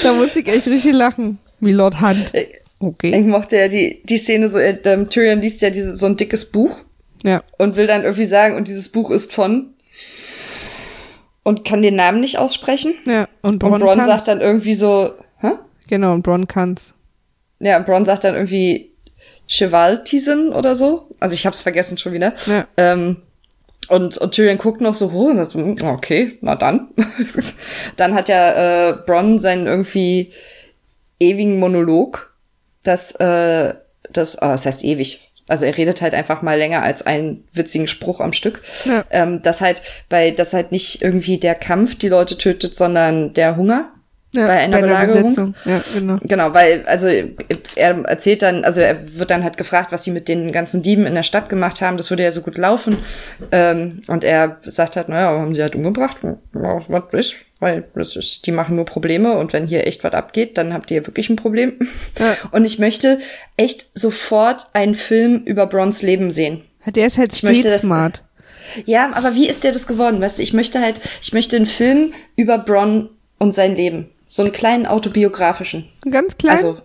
[0.03, 1.37] Da muss ich echt richtig lachen.
[1.61, 2.33] Milord Hunt.
[2.79, 3.17] Okay.
[3.17, 6.51] Ich mochte ja die, die Szene so, ähm, Tyrion liest ja diese, so ein dickes
[6.51, 6.79] Buch.
[7.23, 7.43] Ja.
[7.57, 9.73] Und will dann irgendwie sagen, und dieses Buch ist von
[11.43, 12.93] und kann den Namen nicht aussprechen.
[13.05, 15.51] Ja, und Bron, und Bron sagt dann irgendwie so, hä?
[15.87, 16.93] Genau, und Bron kann's.
[17.59, 18.91] Ja, und Bron sagt dann irgendwie
[19.47, 21.09] Chevaltisen oder so.
[21.19, 22.33] Also ich hab's vergessen schon wieder.
[22.45, 22.67] Ja.
[22.77, 23.17] Ähm,
[23.89, 26.89] und, und Tyrion guckt noch so hoch und sagt, hm, okay, na dann.
[27.97, 30.31] dann hat ja äh, Bron seinen irgendwie
[31.19, 32.33] ewigen Monolog,
[32.83, 33.73] das, äh,
[34.09, 37.87] das, oh, das heißt ewig, also er redet halt einfach mal länger als einen witzigen
[37.87, 38.61] Spruch am Stück.
[38.85, 39.03] Ja.
[39.11, 43.57] Ähm, dass halt, bei, dass halt nicht irgendwie der Kampf die Leute tötet, sondern der
[43.57, 43.91] Hunger.
[44.33, 45.55] Ja, bei einer bei Belagerung.
[45.65, 46.17] Ja, genau.
[46.23, 50.29] genau, weil, also er erzählt dann, also er wird dann halt gefragt, was sie mit
[50.29, 51.97] den ganzen Dieben in der Stadt gemacht haben.
[51.97, 52.97] Das würde ja so gut laufen.
[53.51, 56.17] Ähm, und er sagt halt, naja, haben sie halt umgebracht.
[56.23, 57.35] Ja, was ist?
[57.59, 60.89] Weil das ist, die machen nur Probleme und wenn hier echt was abgeht, dann habt
[60.91, 61.73] ihr wirklich ein Problem.
[62.17, 62.35] Ja.
[62.51, 63.19] Und ich möchte
[63.55, 66.63] echt sofort einen Film über Brons Leben sehen.
[66.87, 68.23] Der ist halt street smart.
[68.85, 70.21] Ja, aber wie ist der das geworden?
[70.21, 74.09] Weißt du, ich möchte halt, ich möchte einen Film über Bron und sein Leben.
[74.31, 75.89] So einen kleinen autobiografischen.
[76.09, 76.55] Ganz klein?
[76.55, 76.77] Also,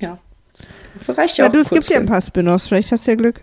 [0.00, 0.18] ja.
[1.06, 1.52] Reicht ja, ja auch.
[1.52, 3.42] Du, es gibt ja ein paar Spin-offs, vielleicht hast du ja Glück.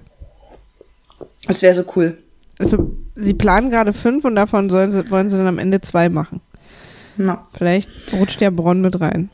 [1.47, 2.17] Das wäre so cool.
[2.59, 6.09] Also, sie planen gerade fünf und davon sollen sie, wollen sie dann am Ende zwei
[6.09, 6.41] machen.
[7.15, 7.47] Na.
[7.57, 9.29] Vielleicht rutscht ja Bronn mit rein.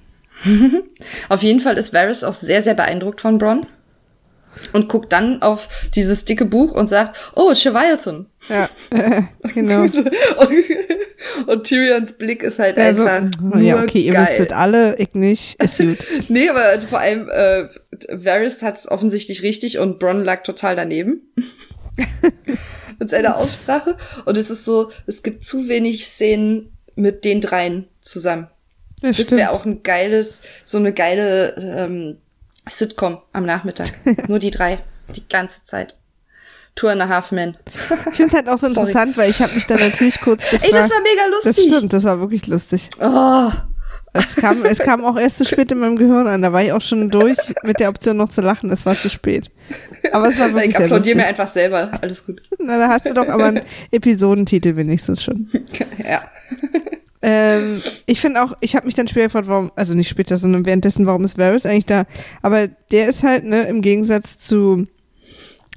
[1.30, 3.66] Auf jeden Fall ist Varys auch sehr, sehr beeindruckt von Bronn
[4.74, 8.28] und guckt dann auf dieses dicke Buch und sagt, oh, Cheviathan.
[8.50, 8.70] Ja,
[9.54, 9.82] genau.
[9.84, 9.96] und,
[11.48, 14.28] und Tyrions Blick ist halt also, einfach nur Ja, okay, ihr geil.
[14.28, 16.06] wüsstet alle, ich nicht, ist gut.
[16.30, 17.68] nee, aber also vor allem äh,
[18.10, 21.22] Varys hat es offensichtlich richtig und Bronn lag total daneben.
[23.02, 23.98] mit seiner Aussprache.
[24.26, 28.48] Und es ist so, es gibt zu wenig Szenen mit den dreien zusammen.
[29.02, 32.18] Das, das wäre auch ein geiles, so eine geile ähm,
[32.70, 33.90] Sitcom am Nachmittag.
[34.30, 34.78] Nur die drei.
[35.16, 35.96] Die ganze Zeit.
[36.76, 37.58] Tour and a Half Men.
[38.12, 40.66] ich finde es halt auch so interessant, weil ich habe mich da natürlich kurz gefragt.
[40.66, 41.68] Ey, das war mega lustig.
[41.70, 42.90] Das stimmt, das war wirklich lustig.
[43.00, 43.52] Oh.
[44.14, 46.42] Es kam, es kam auch erst zu spät in meinem Gehirn an.
[46.42, 48.70] Da war ich auch schon durch mit der Option noch zu lachen.
[48.70, 49.50] Es war zu spät.
[50.12, 51.92] Aber es war wirklich Ich applaudiere mir einfach selber.
[52.02, 52.42] Alles gut.
[52.60, 55.50] Na, da hast du doch aber einen Episodentitel wenigstens schon.
[56.04, 56.24] Ja.
[57.22, 60.66] Ähm, ich finde auch, ich habe mich dann später gefragt, warum, also nicht später, sondern
[60.66, 62.06] währenddessen, warum ist Varys eigentlich da?
[62.42, 64.88] Aber der ist halt, ne, im Gegensatz zu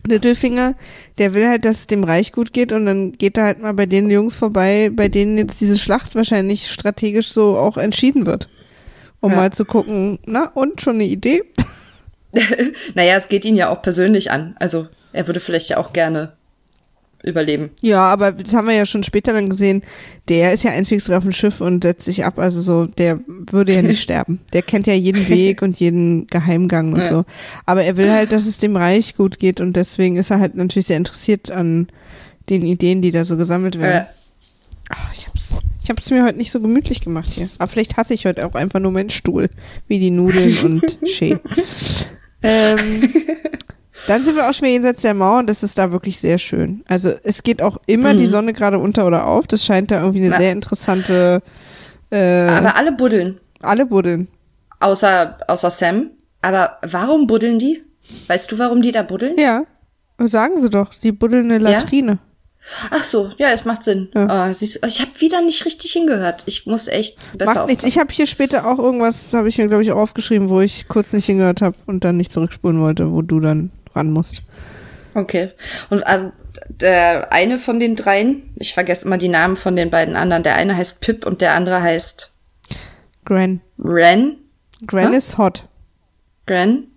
[0.07, 0.75] Littlefinger,
[1.19, 3.73] der will halt, dass es dem Reich gut geht und dann geht er halt mal
[3.73, 8.49] bei den Jungs vorbei, bei denen jetzt diese Schlacht wahrscheinlich strategisch so auch entschieden wird.
[9.21, 9.37] Um ja.
[9.37, 11.45] mal zu gucken, na, und schon eine Idee?
[12.95, 14.55] naja, es geht ihn ja auch persönlich an.
[14.59, 16.35] Also er würde vielleicht ja auch gerne
[17.25, 17.71] überleben.
[17.81, 19.83] Ja, aber das haben wir ja schon später dann gesehen.
[20.29, 22.39] Der ist ja einzig auf dem Schiff und setzt sich ab.
[22.39, 24.41] Also so, der würde ja nicht sterben.
[24.53, 27.09] Der kennt ja jeden Weg und jeden Geheimgang und ja.
[27.09, 27.25] so.
[27.67, 30.55] Aber er will halt, dass es dem Reich gut geht und deswegen ist er halt
[30.55, 31.89] natürlich sehr interessiert an
[32.49, 34.07] den Ideen, die da so gesammelt werden.
[34.07, 34.15] Ja.
[34.91, 37.49] Ach, ich hab's, ich hab's mir heute nicht so gemütlich gemacht hier.
[37.59, 39.49] Aber vielleicht hasse ich heute auch einfach nur meinen Stuhl,
[39.89, 41.39] wie die Nudeln und Shea.
[42.43, 43.13] ähm,
[44.07, 46.85] dann sind wir auch schon jenseits der Mauer und das ist da wirklich sehr schön.
[46.89, 48.19] Also es geht auch immer mhm.
[48.19, 49.47] die Sonne gerade unter oder auf.
[49.47, 50.37] Das scheint da irgendwie eine Na.
[50.39, 51.43] sehr interessante.
[52.11, 53.41] Äh, Aber alle buddeln.
[53.61, 54.29] Alle buddeln.
[54.81, 56.11] Außer, außer Sam.
[56.43, 57.83] Aber warum buddeln die?
[58.27, 59.39] Weißt du, warum die da buddeln?
[59.39, 59.65] Ja.
[60.19, 60.93] Sagen sie doch.
[60.93, 62.13] Sie buddeln eine Latrine.
[62.13, 62.19] Ja?
[62.91, 64.09] Ach so, ja, es macht Sinn.
[64.15, 64.49] Ja.
[64.49, 66.45] Oh, siehst, ich habe wieder nicht richtig hingehört.
[66.47, 67.85] Ich muss echt besser Macht nichts.
[67.85, 70.89] Ich habe hier später auch irgendwas, habe ich mir glaube ich auch aufgeschrieben, wo ich
[70.89, 74.43] kurz nicht hingehört habe und dann nicht zurückspulen wollte, wo du dann ran musst.
[75.15, 75.51] Okay.
[75.91, 76.31] Und äh,
[76.69, 80.43] der eine von den dreien, ich vergesse immer die Namen von den beiden anderen.
[80.43, 82.33] Der eine heißt Pip und der andere heißt
[83.25, 83.61] Gren.
[83.79, 84.37] Ren?
[84.87, 85.17] Gren huh?
[85.17, 85.67] ist hot.
[86.47, 86.89] Gren?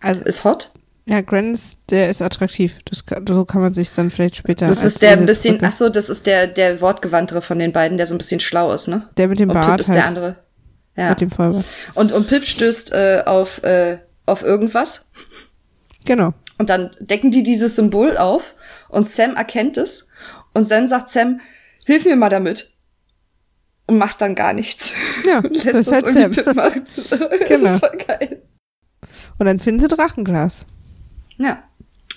[0.00, 0.72] Also ist hot?
[1.06, 2.76] Ja, Gren ist, der ist attraktiv.
[2.84, 4.66] Das, so kann man sich dann vielleicht später.
[4.66, 7.96] Das ist der ein bisschen, ach so, das ist der, der wortgewandtere von den beiden,
[7.96, 9.08] der so ein bisschen schlau ist, ne?
[9.16, 9.70] Der mit dem und Bart.
[9.70, 9.96] Pip ist halt.
[9.96, 10.36] der andere.
[10.96, 11.08] Ja.
[11.10, 11.64] Mit dem Vollbart.
[11.94, 15.08] Und, und Pip stößt äh, auf äh, auf irgendwas.
[16.08, 16.32] Genau.
[16.56, 18.54] Und dann decken die dieses Symbol auf
[18.88, 20.08] und Sam erkennt es
[20.54, 21.40] und dann sagt Sam,
[21.84, 22.72] hilf mir mal damit.
[23.86, 24.94] Und macht dann gar nichts.
[25.26, 26.54] Ja, lässt das ist halt Sam.
[26.56, 26.86] Machen.
[27.48, 27.72] genau.
[27.72, 28.42] Das voll geil.
[29.38, 30.64] Und dann finden sie Drachenglas.
[31.36, 31.62] Ja.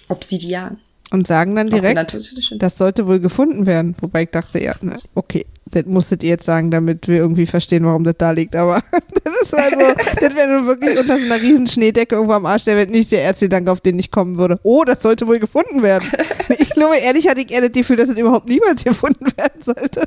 [0.08, 0.80] Obsidian.
[1.12, 2.18] Und sagen dann direkt,
[2.62, 3.96] das sollte wohl gefunden werden.
[4.00, 7.86] Wobei ich dachte, ja, ne, okay, das musstet ihr jetzt sagen, damit wir irgendwie verstehen,
[7.86, 8.56] warum das da liegt.
[8.56, 8.82] Aber
[9.24, 12.66] das ist also, das wäre nun wirklich unter so einer riesen Schneedecke irgendwo am Arsch
[12.66, 14.60] der Welt nicht der Erzähldank, auf den ich kommen würde.
[14.64, 16.10] Oh, das sollte wohl gefunden werden.
[16.60, 20.04] Ich glaube, ehrlich hatte ich eher das Gefühl, dass es überhaupt niemals gefunden werden sollte.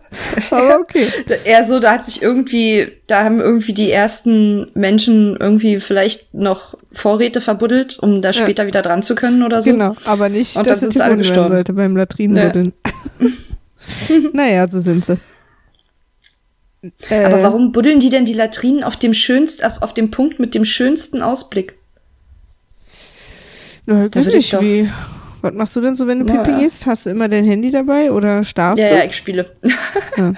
[0.50, 1.07] Aber okay.
[1.44, 6.77] Eher so, da hat sich irgendwie, da haben irgendwie die ersten Menschen irgendwie vielleicht noch
[6.92, 8.66] Vorräte verbuddelt, um da später ja.
[8.68, 9.70] wieder dran zu können oder so.
[9.70, 11.50] Genau, aber nicht, Und dass dann sind sie alle gestorben.
[11.50, 12.72] sollte beim Latrinenbuddeln.
[12.85, 13.29] Ja.
[14.33, 15.18] naja, so sind sie.
[17.08, 20.38] Aber äh, warum buddeln die denn die Latrinen auf dem schönsten, auf, auf dem Punkt
[20.38, 21.76] mit dem schönsten Ausblick?
[23.86, 24.90] Na, weiß nicht, wie.
[25.42, 26.86] Was machst du denn so, wenn du ja, Pipi gehst?
[26.86, 28.96] Hast du immer dein Handy dabei oder starrst ja, du?
[28.96, 29.54] Ja, ich spiele.
[30.16, 30.32] Ja.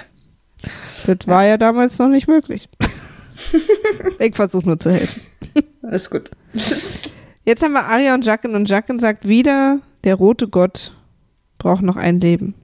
[1.05, 2.67] Das war ja damals noch nicht möglich.
[4.19, 5.21] ich versuche nur zu helfen.
[5.83, 6.31] Alles gut.
[7.45, 10.91] Jetzt haben wir Arya und Jacken und Jacken sagt wieder, der rote Gott
[11.57, 12.55] braucht noch ein Leben.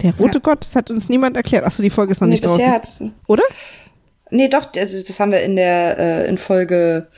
[0.00, 0.40] Der rote ja.
[0.40, 1.64] Gott, das hat uns niemand erklärt.
[1.64, 3.14] Achso, die Folge ist noch nee, nicht draußen.
[3.26, 3.42] Oder?
[4.32, 7.08] nee, doch, das, das haben wir in der, äh, in Folge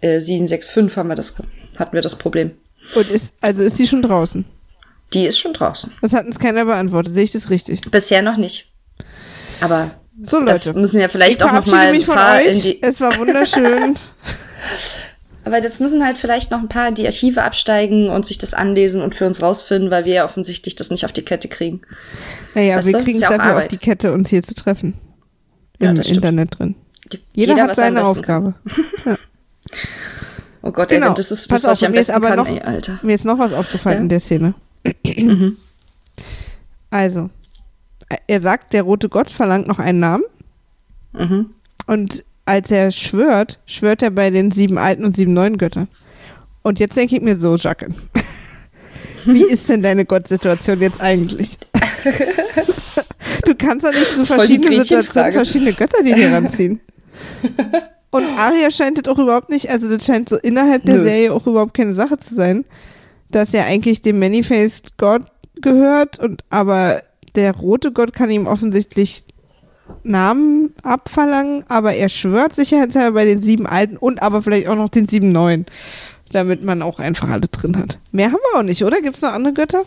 [0.00, 1.34] äh, 765 haben wir das,
[1.78, 2.52] hatten wir das Problem.
[2.94, 4.44] Und ist, also ist die schon draußen?
[5.14, 5.92] Die ist schon draußen.
[6.02, 7.14] Das hat uns keiner beantwortet.
[7.14, 7.80] Sehe ich das richtig?
[7.90, 8.70] Bisher noch nicht.
[9.60, 12.82] Aber so Leute, müssen ja vielleicht auch noch mal ein paar in die.
[12.82, 13.96] Es war wunderschön.
[15.48, 18.52] Aber jetzt müssen halt vielleicht noch ein paar in die Archive absteigen und sich das
[18.52, 21.80] anlesen und für uns rausfinden, weil wir ja offensichtlich das nicht auf die Kette kriegen.
[22.54, 23.64] Naja, weißt wir kriegen es ja dafür Arbeit.
[23.64, 24.92] auf die Kette, uns hier zu treffen.
[25.78, 26.74] Im ja, Internet drin.
[27.34, 28.56] Jeder, Jeder hat seine Aufgabe.
[29.06, 29.16] ja.
[30.60, 31.10] Oh Gott, genau.
[31.10, 32.98] ey, das ist das, Pass was auf, ich am besten aber kann, noch, ey, Alter.
[33.02, 34.02] Mir ist noch was aufgefallen ja?
[34.02, 34.54] in der Szene.
[35.06, 35.56] mhm.
[36.90, 37.30] Also,
[38.26, 40.24] er sagt, der rote Gott verlangt noch einen Namen.
[41.12, 41.50] Mhm.
[41.86, 45.88] Und als er schwört, schwört er bei den sieben alten und sieben neuen Göttern.
[46.62, 47.94] Und jetzt denke ich mir so, Jacques,
[49.26, 51.58] wie ist denn deine Gottsituation jetzt eigentlich?
[53.44, 56.80] du kannst doch nicht zu verschiedenen Situationen verschiedene Götter die dir ranziehen.
[58.10, 61.04] Und Arya scheint das auch überhaupt nicht, also das scheint so innerhalb der Nö.
[61.04, 62.64] Serie auch überhaupt keine Sache zu sein,
[63.30, 65.22] dass er eigentlich dem Many-Faced Gott
[65.60, 67.02] gehört und aber
[67.34, 69.24] der rote Gott kann ihm offensichtlich
[70.02, 74.88] Namen abverlangen, aber er schwört sicherheitshalber bei den sieben alten und aber vielleicht auch noch
[74.88, 75.66] den sieben neuen,
[76.32, 77.98] damit man auch einfach alle drin hat.
[78.12, 79.00] Mehr haben wir auch nicht, oder?
[79.00, 79.82] Gibt es noch andere Götter?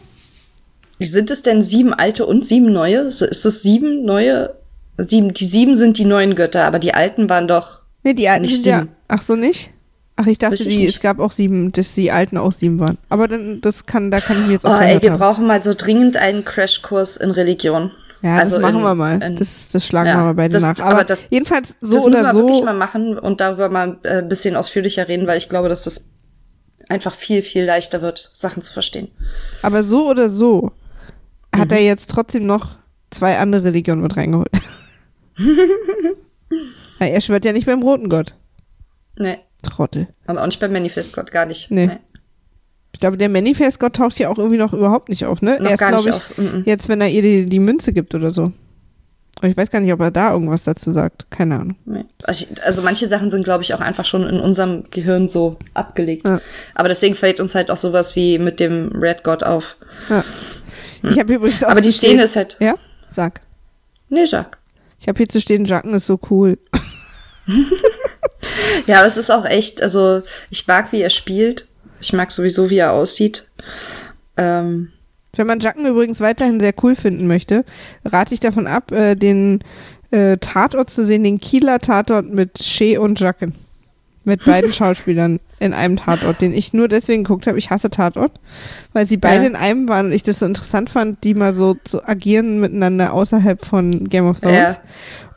[0.99, 2.99] Sind es denn sieben alte und sieben neue?
[2.99, 4.53] Ist es sieben neue?
[4.97, 7.81] Sieben, die sieben sind die neuen Götter, aber die alten waren doch.
[8.03, 8.69] Nee, die alten nicht sieben.
[8.69, 9.71] Ja, ach so nicht?
[10.17, 12.99] Ach, ich dachte, die, es gab auch sieben, dass die alten auch sieben waren.
[13.09, 15.17] Aber dann, das kann, da kann ich mir jetzt auch Oh, ey, wir haben.
[15.19, 17.91] brauchen mal so dringend einen Crashkurs in Religion.
[18.21, 19.21] Ja, also das machen in, wir mal.
[19.21, 20.79] In, das, das schlagen ja, wir mal beide das, nach.
[20.79, 22.37] Aber, aber das, jedenfalls so das oder müssen wir so.
[22.39, 25.83] wirklich mal machen und darüber mal ein äh, bisschen ausführlicher reden, weil ich glaube, dass
[25.83, 26.05] das
[26.87, 29.09] einfach viel, viel leichter wird, Sachen zu verstehen.
[29.61, 30.71] Aber so oder so
[31.55, 31.75] hat mhm.
[31.75, 32.77] er jetzt trotzdem noch
[33.09, 34.51] zwei andere Religionen mit reingeholt.
[36.99, 38.35] er schwört ja nicht beim roten Gott.
[39.17, 39.39] Nee.
[39.63, 40.07] Trottel.
[40.27, 41.71] Und auch nicht beim Manifest Gott, gar nicht.
[41.71, 41.87] Nee.
[41.87, 41.99] nee.
[42.93, 45.57] Ich glaube, der Manifest Gott taucht ja auch irgendwie noch überhaupt nicht auf, ne?
[45.59, 46.65] Noch Erst, glaube ich, auf.
[46.65, 48.51] Jetzt, wenn er ihr die, die Münze gibt oder so.
[49.41, 51.25] Und ich weiß gar nicht, ob er da irgendwas dazu sagt.
[51.31, 51.75] Keine Ahnung.
[51.85, 52.05] Nee.
[52.23, 56.27] Also, also, manche Sachen sind, glaube ich, auch einfach schon in unserem Gehirn so abgelegt.
[56.27, 56.41] Ja.
[56.75, 59.77] Aber deswegen fällt uns halt auch sowas wie mit dem Red God auf.
[60.09, 60.23] Ja.
[61.03, 62.57] Ich habe übrigens auch Aber die Szene ist halt.
[62.59, 62.75] Ja?
[63.09, 63.41] Sag.
[64.09, 64.59] Nee, Jacques.
[64.99, 66.59] Ich habe hier zu stehen, Jacques ist so cool.
[68.85, 71.67] ja, aber es ist auch echt, also ich mag, wie er spielt.
[72.01, 73.47] Ich mag sowieso, wie er aussieht.
[74.37, 74.91] Ähm,
[75.35, 77.63] Wenn man Jacken übrigens weiterhin sehr cool finden möchte,
[78.03, 79.59] rate ich davon ab, äh, den
[80.11, 83.53] äh, Tatort zu sehen, den Kieler Tatort mit Shea und Jacken.
[84.23, 87.57] Mit beiden Schauspielern in einem Tatort, den ich nur deswegen geguckt habe.
[87.57, 88.39] Ich hasse Tatort,
[88.93, 89.49] weil sie beide ja.
[89.49, 93.13] in einem waren und ich das so interessant fand, die mal so zu agieren miteinander
[93.13, 94.55] außerhalb von Game of Thrones.
[94.55, 94.77] Ja.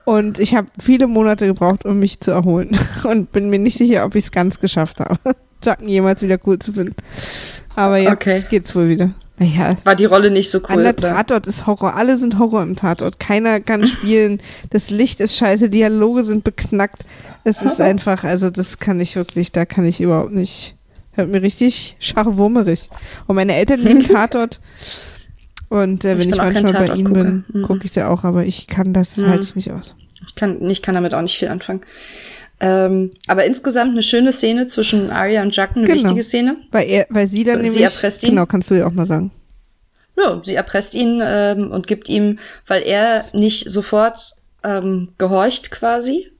[0.05, 4.05] Und ich habe viele Monate gebraucht, um mich zu erholen und bin mir nicht sicher,
[4.05, 5.19] ob ich es ganz geschafft habe.
[5.65, 6.97] Jacken jemals wieder cool zu finden.
[7.77, 8.45] Aber jetzt okay.
[8.49, 9.15] geht's wohl wieder.
[9.39, 9.77] Naja.
[9.83, 10.77] War die Rolle nicht so cool.
[10.79, 11.95] An der Tatort ist Horror.
[11.95, 13.19] Alle sind Horror im Tatort.
[13.19, 14.41] Keiner kann spielen.
[14.71, 15.71] Das Licht ist scheiße.
[15.71, 17.05] Dialoge sind beknackt.
[17.43, 20.77] Es ist einfach, also das kann ich wirklich, da kann ich überhaupt nicht.
[21.13, 22.89] Hört mir richtig scharwurmerig.
[23.27, 24.61] Und meine Eltern lieben Tatort.
[25.69, 27.63] Und äh, wenn ich, ich manchmal bei ihnen bin, mhm.
[27.63, 29.29] gucke ich sie auch, aber ich kann das mhm.
[29.29, 29.97] halte ich nicht aus.
[30.27, 31.81] Ich kann, ich kann damit auch nicht viel anfangen.
[32.61, 35.97] Ähm, aber insgesamt eine schöne Szene zwischen Arya und Jack, eine genau.
[35.97, 36.57] wichtige Szene.
[36.71, 38.31] Weil, er, weil sie dann sie nämlich, erpresst ihn.
[38.31, 39.31] genau, kannst du ja auch mal sagen.
[40.17, 46.31] Ja, sie erpresst ihn ähm, und gibt ihm, weil er nicht sofort ähm, gehorcht quasi.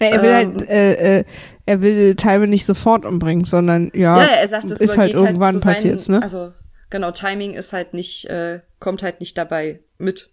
[0.00, 1.24] Er will halt, ähm, äh, äh,
[1.66, 5.24] er will Tywin nicht sofort umbringen, sondern ja, ja er sagt, es ist halt, halt
[5.24, 6.22] irgendwann halt passiert, ne?
[6.22, 6.52] Also
[6.88, 10.30] genau, Timing ist halt nicht, äh, kommt halt nicht dabei mit,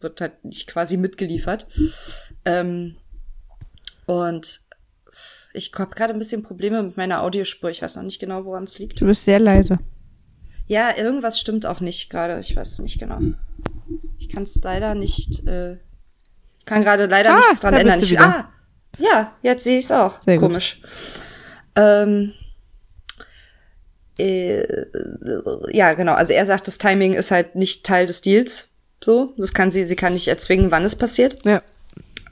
[0.00, 1.66] wird halt nicht quasi mitgeliefert.
[2.44, 2.96] Ähm,
[4.06, 4.60] und
[5.58, 7.70] ich habe gerade ein bisschen Probleme mit meiner Audiospur.
[7.70, 9.00] Ich weiß noch nicht genau, woran es liegt.
[9.00, 9.78] Du bist sehr leise.
[10.66, 12.38] Ja, irgendwas stimmt auch nicht gerade.
[12.40, 13.18] Ich weiß nicht genau.
[14.18, 15.46] Ich kann es leider nicht.
[15.46, 15.78] Äh,
[16.64, 18.00] kann gerade leider ah, nichts dran ändern.
[18.00, 18.50] Ich, ah,
[18.98, 20.20] ja, jetzt sehe ich es auch.
[20.24, 20.80] Sehr Komisch.
[21.74, 22.34] Ähm,
[24.18, 24.62] äh,
[25.72, 26.12] ja, genau.
[26.12, 28.68] Also er sagt, das Timing ist halt nicht Teil des Deals.
[29.02, 31.38] So, das kann sie, sie kann nicht erzwingen, wann es passiert.
[31.44, 31.62] Ja.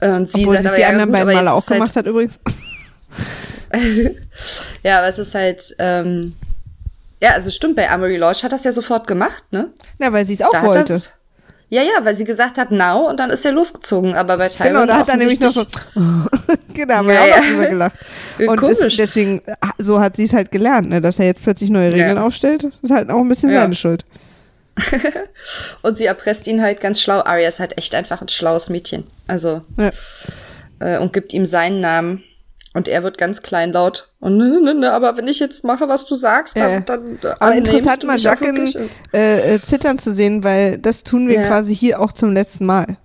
[0.01, 2.39] Und sie Obwohl sagt sie aber, die anderen beiden Male auch gemacht halt, hat übrigens.
[4.83, 6.33] ja, aber es ist halt, ähm,
[7.21, 9.69] ja, also stimmt, bei Amory Lodge hat das ja sofort gemacht, ne?
[9.99, 10.93] Ja, weil sie es auch da wollte.
[10.93, 11.11] Das,
[11.69, 14.67] ja, ja, weil sie gesagt hat, now, und dann ist er losgezogen, aber bei Tywin
[14.67, 15.65] Genau, da hat er nämlich noch so,
[16.73, 17.95] genau, haben wir ja, auch noch drüber gelacht.
[18.39, 18.79] Und Komisch.
[18.79, 19.41] Ist, deswegen,
[19.77, 22.23] so hat sie es halt gelernt, ne, dass er jetzt plötzlich neue Regeln ja.
[22.25, 23.61] aufstellt, ist halt auch ein bisschen ja.
[23.61, 24.05] seine Schuld.
[25.81, 27.21] und sie erpresst ihn halt ganz schlau.
[27.21, 29.05] Arya ist halt echt einfach ein schlaues Mädchen.
[29.25, 29.63] Also,
[30.79, 32.23] äh, und gibt ihm seinen Namen.
[32.77, 34.07] Und er wird ganz kleinlaut.
[34.19, 36.71] Und ne, ne, ne, aber wenn ich jetzt mache, was du sagst, dann.
[36.71, 36.79] Ja.
[36.81, 38.71] dann aber interessant mal Jacken
[39.11, 41.47] äh, äh, zittern zu sehen, weil das tun wir ja.
[41.47, 42.97] quasi hier auch zum letzten Mal.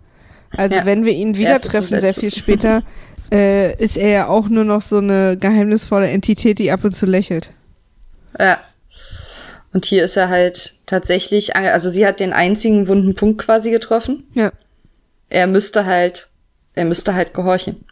[0.54, 0.85] Also ja.
[0.85, 2.82] wenn wir ihn wieder treffen, sehr viel später,
[3.32, 7.06] äh, ist er ja auch nur noch so eine geheimnisvolle Entität, die ab und zu
[7.06, 7.52] lächelt.
[8.38, 8.58] Ja.
[9.72, 14.24] Und hier ist er halt tatsächlich, also sie hat den einzigen wunden Punkt quasi getroffen.
[14.35, 14.52] Ja.
[15.30, 16.28] Er müsste halt,
[16.74, 17.87] er müsste halt gehorchen.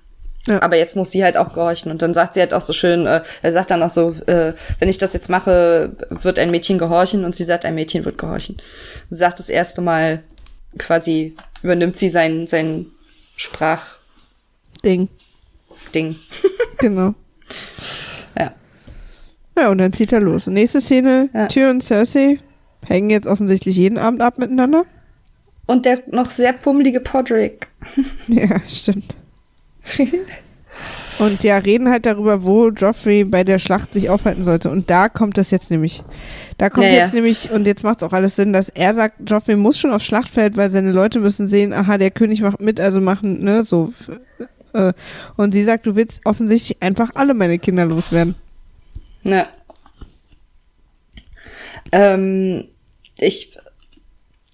[0.46, 0.62] Ja.
[0.62, 1.90] Aber jetzt muss sie halt auch gehorchen.
[1.90, 4.54] Und dann sagt sie halt auch so schön, äh, er sagt dann auch so, äh,
[4.78, 7.24] wenn ich das jetzt mache, wird ein Mädchen gehorchen.
[7.24, 8.56] Und sie sagt, ein Mädchen wird gehorchen.
[9.10, 10.22] Sie sagt das erste Mal
[10.78, 12.86] quasi, übernimmt sie sein, sein
[13.36, 13.98] Sprach...
[14.84, 15.08] Ding.
[15.94, 16.16] Ding.
[16.78, 17.14] genau.
[18.38, 18.54] Ja.
[19.58, 20.46] Ja, und dann zieht er los.
[20.46, 21.48] Nächste Szene, ja.
[21.48, 22.38] Tyr und Cersei
[22.86, 24.84] hängen jetzt offensichtlich jeden Abend ab miteinander.
[25.66, 27.68] Und der noch sehr pummelige Podrick.
[28.26, 29.14] ja, stimmt.
[31.18, 34.70] und ja, reden halt darüber, wo Joffrey bei der Schlacht sich aufhalten sollte.
[34.70, 36.02] Und da kommt das jetzt nämlich.
[36.58, 39.28] Da kommt ja, jetzt nämlich, und jetzt macht es auch alles Sinn, dass er sagt,
[39.28, 42.80] Joffrey muss schon aufs Schlachtfeld, weil seine Leute müssen sehen, aha, der König macht mit,
[42.80, 43.92] also machen, ne, so.
[44.72, 44.92] Äh,
[45.36, 48.34] und sie sagt, du willst offensichtlich einfach alle meine Kinder loswerden.
[49.22, 49.46] Ne.
[51.92, 52.68] Ähm,
[53.18, 53.58] ich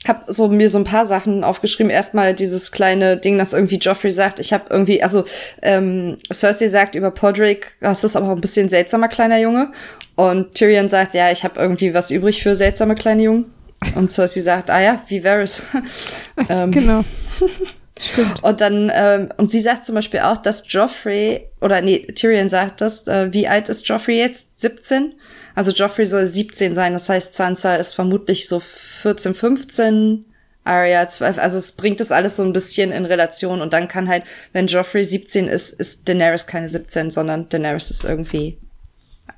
[0.09, 1.91] habe so mir so ein paar Sachen aufgeschrieben.
[1.91, 4.41] Erstmal dieses kleine Ding, das irgendwie Joffrey sagt.
[4.41, 5.25] Ich habe irgendwie, also
[5.63, 9.73] ähm, Cersei sagt über Podrick, das ist aber auch ein bisschen seltsamer kleiner Junge.
[10.15, 13.47] Und Tyrion sagt, ja, ich habe irgendwie was übrig für seltsame kleine Jungen.
[13.95, 15.63] Und Cersei sagt, ah ja, wie Varys.
[16.49, 17.05] ähm, genau.
[17.99, 18.43] Stimmt.
[18.43, 22.81] Und dann, ähm, und sie sagt zum Beispiel auch, dass Joffrey, oder nee, Tyrion sagt
[22.81, 24.61] das, äh, wie alt ist Joffrey jetzt?
[24.61, 25.15] 17?
[25.55, 30.27] Also Joffrey soll 17 sein, das heißt, Sansa ist vermutlich so 14, 15,
[30.65, 31.39] Arya 12.
[31.39, 34.67] Also es bringt das alles so ein bisschen in Relation und dann kann halt, wenn
[34.67, 38.59] Joffrey 17 ist, ist Daenerys keine 17, sondern Daenerys ist irgendwie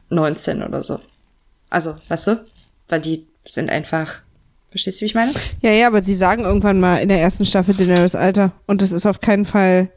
[0.09, 1.01] 19 oder so.
[1.71, 2.45] Also, weißt du?
[2.89, 4.23] Weil die sind einfach
[4.79, 5.33] Verstehst du, wie ich meine?
[5.61, 8.53] Ja, ja, aber sie sagen irgendwann mal in der ersten Staffel Daenerys Alter.
[8.69, 9.91] Und es ist auf keinen Fall,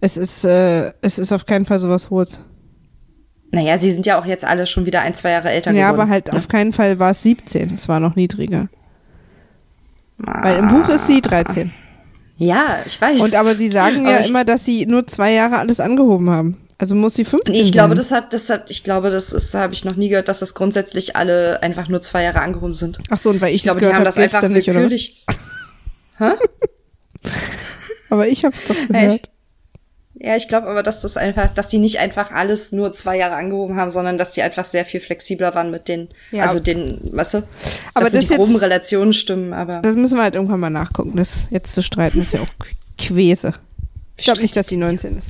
[0.00, 2.40] es ist, äh, es ist auf keinen Fall sowas Hohes.
[3.52, 5.98] Naja, sie sind ja auch jetzt alle schon wieder ein, zwei Jahre älter ja, geworden.
[5.98, 6.32] Ja, aber halt ja.
[6.32, 7.74] auf keinen Fall war es 17.
[7.74, 8.70] Es war noch niedriger.
[10.24, 10.44] Ah.
[10.44, 11.70] Weil im Buch ist sie 13.
[12.38, 13.20] Ja, ich weiß.
[13.20, 16.56] Und aber sie sagen ja immer, dass sie nur zwei Jahre alles angehoben haben.
[16.78, 19.72] Also muss sie 15 Ich glaube, das hat, das hat, ich glaube, das ist, habe
[19.72, 22.98] ich noch nie gehört, dass das grundsätzlich alle einfach nur zwei Jahre angehoben sind.
[23.08, 25.24] Ach so, und weil ich, ich glaube, die haben das einfach willkürlich.
[26.18, 26.32] Hä?
[28.10, 29.12] aber ich habe doch gehört.
[29.12, 29.30] Echt?
[30.18, 33.36] Ja, ich glaube aber, dass das einfach, dass die nicht einfach alles nur zwei Jahre
[33.36, 36.44] angehoben haben, sondern dass die einfach sehr viel flexibler waren mit den, ja.
[36.44, 37.38] also den, weißt du,
[37.92, 39.80] aber dass das so die groben Relationen stimmen, aber.
[39.82, 41.16] Das müssen wir halt irgendwann mal nachgucken.
[41.16, 42.48] Das jetzt zu streiten ist ja auch
[42.96, 43.54] Quäse.
[44.16, 45.28] Ich glaube nicht, dass die 19 ist.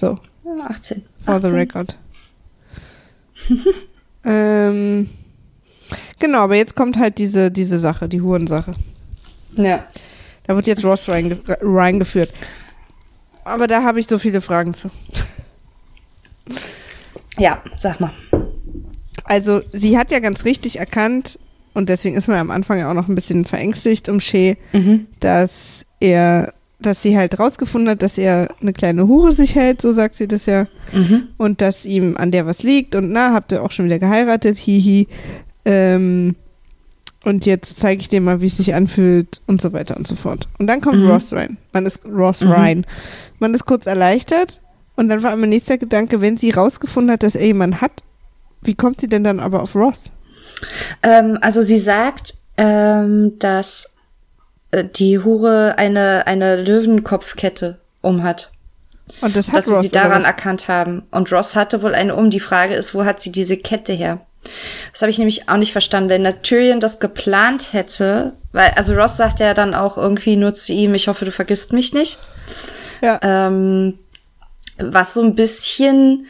[0.00, 0.18] So.
[0.66, 1.04] 18.
[1.26, 1.48] For 18.
[1.48, 1.96] the record.
[4.24, 5.10] ähm,
[6.18, 8.72] genau, aber jetzt kommt halt diese, diese Sache, die Hurensache.
[9.56, 9.86] Ja.
[10.44, 12.32] Da wird jetzt Ross reingeführt.
[13.44, 14.90] Aber da habe ich so viele Fragen zu.
[17.38, 18.12] Ja, sag mal.
[19.24, 21.38] Also, sie hat ja ganz richtig erkannt,
[21.74, 25.08] und deswegen ist man am Anfang ja auch noch ein bisschen verängstigt um Shea, mhm.
[25.20, 29.92] dass er dass sie halt rausgefunden hat, dass er eine kleine Hure sich hält, so
[29.92, 30.66] sagt sie das ja.
[30.92, 31.28] Mhm.
[31.36, 34.58] Und dass ihm an der was liegt und na, habt ihr auch schon wieder geheiratet,
[34.58, 35.08] hihi.
[35.64, 36.36] Ähm,
[37.24, 40.16] und jetzt zeige ich dir mal, wie es sich anfühlt und so weiter und so
[40.16, 40.48] fort.
[40.58, 41.10] Und dann kommt mhm.
[41.10, 41.58] Ross rein.
[41.72, 42.52] Man ist Ross mhm.
[42.52, 42.86] rein.
[43.38, 44.60] Man ist kurz erleichtert
[44.96, 48.02] und dann war mein nächster Gedanke, wenn sie rausgefunden hat, dass er jemanden hat,
[48.62, 50.12] wie kommt sie denn dann aber auf Ross?
[51.02, 53.96] Ähm, also sie sagt, ähm, dass
[54.72, 58.52] die Hure eine, eine Löwenkopfkette umhat.
[59.20, 61.02] Und das hat dass Ross, sie daran erkannt haben.
[61.10, 62.30] Und Ross hatte wohl eine um.
[62.30, 64.20] Die Frage ist, wo hat sie diese Kette her?
[64.92, 66.08] Das habe ich nämlich auch nicht verstanden.
[66.08, 70.72] Wenn Tyrion das geplant hätte, weil, also Ross sagt ja dann auch irgendwie nur zu
[70.72, 72.18] ihm, ich hoffe, du vergisst mich nicht.
[73.02, 73.18] Ja.
[73.22, 73.98] Ähm,
[74.78, 76.26] was so ein bisschen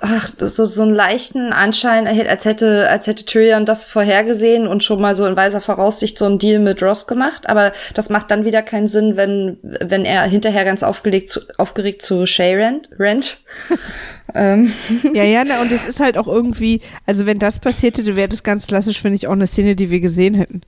[0.00, 4.84] ach, so, so einen leichten Anschein erhält, als hätte, als hätte Tyrion das vorhergesehen und
[4.84, 7.48] schon mal so in weiser Voraussicht so einen Deal mit Ross gemacht.
[7.48, 12.02] Aber das macht dann wieder keinen Sinn, wenn, wenn er hinterher ganz aufgelegt zu, aufgeregt
[12.02, 12.90] zu Shay rent.
[12.98, 13.38] rent.
[14.34, 14.72] ähm.
[15.14, 18.28] Ja, ja, na, und es ist halt auch irgendwie, also wenn das passiert hätte, wäre
[18.28, 20.62] das ganz klassisch, finde ich, auch eine Szene, die wir gesehen hätten.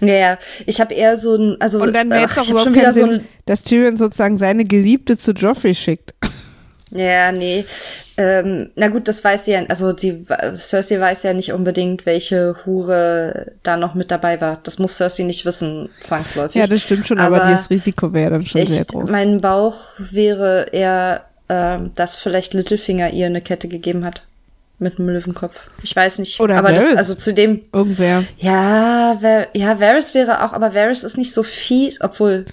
[0.00, 0.38] Ja, ja.
[0.66, 3.20] Ich habe eher so ein, also und dann wäre es auch überhaupt keinen Sinn, so
[3.46, 6.14] dass Tyrion sozusagen seine Geliebte zu Joffrey schickt.
[6.90, 7.64] Ja, nee.
[8.16, 12.56] Ähm, na gut, das weiß sie ja, also die Cersei weiß ja nicht unbedingt, welche
[12.64, 14.58] Hure da noch mit dabei war.
[14.64, 16.60] Das muss Cersei nicht wissen, zwangsläufig.
[16.60, 19.10] Ja, das stimmt schon, aber, aber das Risiko wäre dann schon ich, sehr groß.
[19.10, 24.22] Mein Bauch wäre eher, ähm, dass vielleicht Littlefinger ihr eine Kette gegeben hat.
[24.80, 25.58] Mit einem Löwenkopf.
[25.82, 26.38] Ich weiß nicht.
[26.38, 26.90] Oder aber Varys.
[26.90, 27.62] das, also zu dem.
[27.72, 28.22] Irgendwer.
[28.38, 32.44] Ja, Var ja, Varys wäre auch, aber Varys ist nicht so fies, obwohl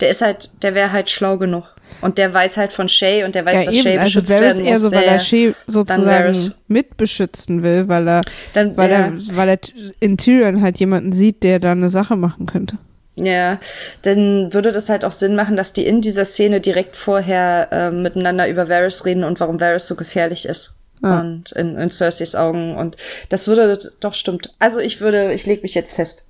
[0.00, 1.74] der ist halt, der wäre halt schlau genug.
[2.00, 3.82] Und der weiß halt von Shay und der weiß, ja, dass eben.
[3.82, 8.20] Shay also beschützt also werden eher so, weil er Shay sozusagen mitbeschützen will, weil er,
[8.52, 8.98] dann, weil ja.
[8.98, 9.58] er, weil er
[10.00, 12.78] in Tyrion halt jemanden sieht, der da eine Sache machen könnte.
[13.16, 13.58] Ja,
[14.02, 17.90] dann würde das halt auch Sinn machen, dass die in dieser Szene direkt vorher äh,
[17.90, 20.74] miteinander über Varys reden und warum Varys so gefährlich ist.
[21.02, 21.20] Ah.
[21.20, 22.76] Und in, in Cerseis Augen.
[22.76, 22.96] Und
[23.28, 24.52] das würde, doch stimmt.
[24.58, 26.26] Also ich würde, ich leg mich jetzt fest.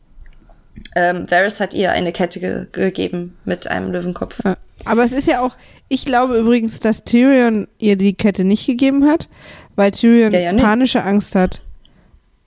[0.97, 4.41] Ähm, Varys hat ihr eine Kette ge gegeben mit einem Löwenkopf.
[4.45, 4.57] Ja.
[4.85, 5.57] Aber es ist ja auch,
[5.89, 9.29] ich glaube übrigens, dass Tyrion ihr die Kette nicht gegeben hat,
[9.77, 11.63] weil Tyrion ja panische Angst hat.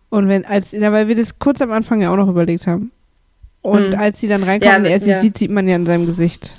[0.10, 2.92] Und wenn, als, ja, weil wir das kurz am Anfang ja auch noch überlegt haben.
[3.62, 4.00] Und mhm.
[4.00, 5.22] als sie dann reinkommen, ja, er sie ja.
[5.22, 6.56] sieht, sieht man ja in seinem Gesicht.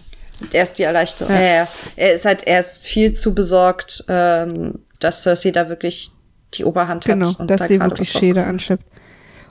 [0.52, 1.32] Er ist die Erleichterung.
[1.32, 1.40] Ja.
[1.40, 1.68] ja.
[1.96, 6.10] Er ist halt, er ist viel zu besorgt, ähm, dass Cersei da wirklich
[6.54, 7.36] die Oberhand genau, hat.
[7.36, 8.84] Genau, dass da sie wirklich Schäde anschleppt.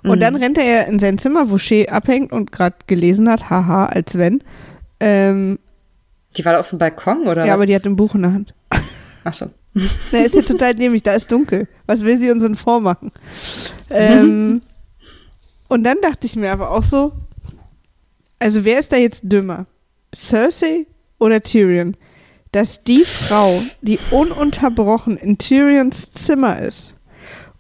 [0.04, 0.20] Und mhm.
[0.20, 4.18] dann rennt er in sein Zimmer, wo Shea abhängt und gerade gelesen hat, haha, als
[4.18, 4.44] wenn.
[5.00, 5.60] Ähm,
[6.38, 7.46] die war da auf dem Balkon, oder?
[7.46, 8.54] Ja, aber die hat ein Buch in der Hand.
[9.24, 9.50] Ach so.
[10.12, 11.68] Na, ist ja total nämlich, da ist dunkel.
[11.86, 13.12] Was will sie uns denn vormachen?
[13.90, 14.62] Ähm,
[15.68, 17.14] und dann dachte ich mir aber auch so,
[18.40, 19.66] also wer ist da jetzt dümmer?
[20.14, 20.86] Cersei
[21.18, 21.98] oder Tyrion?
[22.52, 26.94] Dass die Frau, die ununterbrochen in Tyrions Zimmer ist,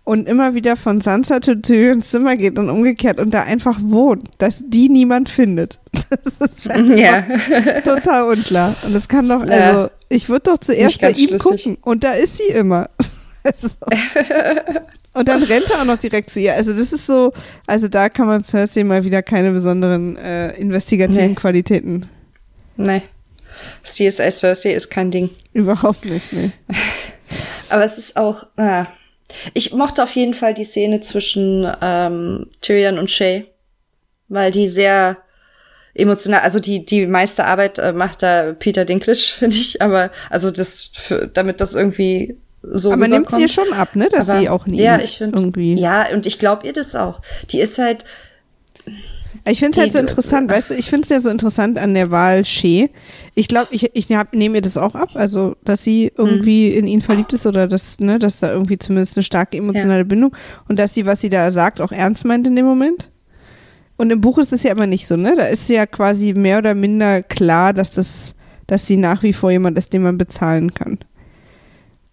[0.03, 4.29] und immer wieder von Sansa zu Tyrions Zimmer geht und umgekehrt und da einfach wohnt,
[4.37, 5.79] dass die niemand findet.
[6.39, 7.23] Das ist ja.
[7.83, 8.75] total unklar.
[8.85, 9.53] Und das kann doch, ja.
[9.53, 11.39] also, ich würde doch zuerst bei ihm schlüssig.
[11.39, 12.89] gucken und da ist sie immer.
[13.45, 13.67] Also.
[15.11, 16.53] Und dann rennt er auch noch direkt zu ihr.
[16.53, 17.33] Also das ist so,
[17.67, 21.35] also da kann man Cersei mal wieder keine besonderen äh, investigativen nee.
[21.35, 22.07] Qualitäten.
[22.77, 23.01] Nee.
[23.83, 25.29] CSI Cersei ist kein Ding.
[25.51, 26.51] Überhaupt nicht, nee.
[27.69, 28.87] Aber es ist auch, ah,
[29.53, 33.45] ich mochte auf jeden Fall die Szene zwischen ähm, Tyrion und Shay,
[34.27, 35.17] weil die sehr
[35.93, 40.51] emotional, also die die meiste Arbeit äh, macht da Peter Dinklage, finde ich, aber also
[40.51, 44.39] das für, damit das irgendwie so Aber nimmt sie ihr schon ab, ne, dass aber,
[44.39, 47.21] sie auch nie ja, ich find, irgendwie Ja, und ich glaube ihr das auch.
[47.49, 48.05] Die ist halt
[49.45, 51.93] ich finde es halt so interessant, weißt du, ich finde es ja so interessant an
[51.93, 52.87] der Wahl Shea.
[53.35, 56.77] Ich glaube, ich, ich nehme ihr das auch ab, also dass sie irgendwie mhm.
[56.77, 60.03] in ihn verliebt ist oder dass, ne, dass da irgendwie zumindest eine starke emotionale ja.
[60.05, 60.35] Bindung
[60.69, 63.11] und dass sie, was sie da sagt, auch ernst meint in dem Moment.
[63.97, 65.35] Und im Buch ist es ja immer nicht so, ne?
[65.35, 68.33] Da ist ja quasi mehr oder minder klar, dass das,
[68.65, 70.99] dass sie nach wie vor jemand ist, den man bezahlen kann.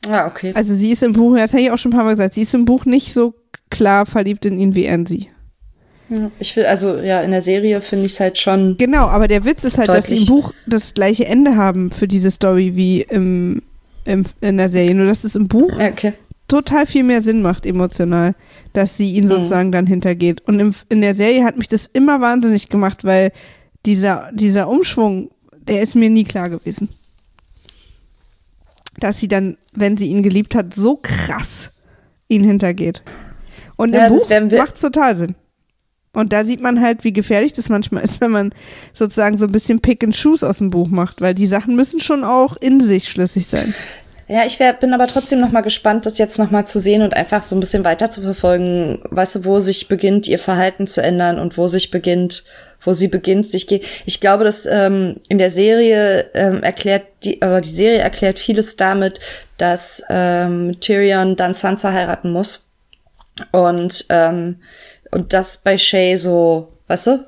[0.08, 0.52] Ah, okay.
[0.54, 2.42] Also sie ist im Buch, das habe ich auch schon ein paar Mal gesagt, sie
[2.42, 3.34] ist im Buch nicht so
[3.70, 5.28] klar verliebt in ihn wie er in sie.
[6.10, 8.76] Ja, ich will, also ja, in der Serie finde ich es halt schon.
[8.78, 12.08] Genau, aber der Witz ist halt, dass sie im Buch das gleiche Ende haben für
[12.08, 13.62] diese Story wie im,
[14.04, 14.94] im in der Serie.
[14.94, 16.14] Nur dass es im Buch okay.
[16.48, 18.34] total viel mehr Sinn macht, emotional,
[18.72, 19.28] dass sie ihn mhm.
[19.28, 19.72] sozusagen mhm.
[19.72, 20.40] dann hintergeht.
[20.48, 23.30] Und im, in der Serie hat mich das immer wahnsinnig gemacht, weil
[23.86, 26.88] dieser, dieser Umschwung, der ist mir nie klar gewesen.
[28.98, 31.70] Dass sie dann, wenn sie ihn geliebt hat, so krass
[32.26, 33.02] ihn hintergeht.
[33.76, 35.36] Und ja, im Buch macht total Sinn.
[36.12, 38.52] Und da sieht man halt, wie gefährlich das manchmal ist, wenn man
[38.92, 42.00] sozusagen so ein bisschen Pick and Shoes aus dem Buch macht, weil die Sachen müssen
[42.00, 43.74] schon auch in sich schlüssig sein.
[44.28, 47.02] Ja, ich wär, bin aber trotzdem noch mal gespannt, das jetzt noch mal zu sehen
[47.02, 50.86] und einfach so ein bisschen weiter zu verfolgen, weißt du, wo sich beginnt, ihr Verhalten
[50.86, 52.44] zu ändern und wo sich beginnt,
[52.84, 53.84] wo sie beginnt, sich geht.
[54.06, 58.76] Ich glaube, dass ähm, in der Serie ähm, erklärt die, aber die Serie erklärt vieles
[58.76, 59.18] damit,
[59.58, 62.70] dass ähm, Tyrion dann Sansa heiraten muss
[63.50, 64.60] und ähm,
[65.10, 67.26] und das bei Shay so, weißt du?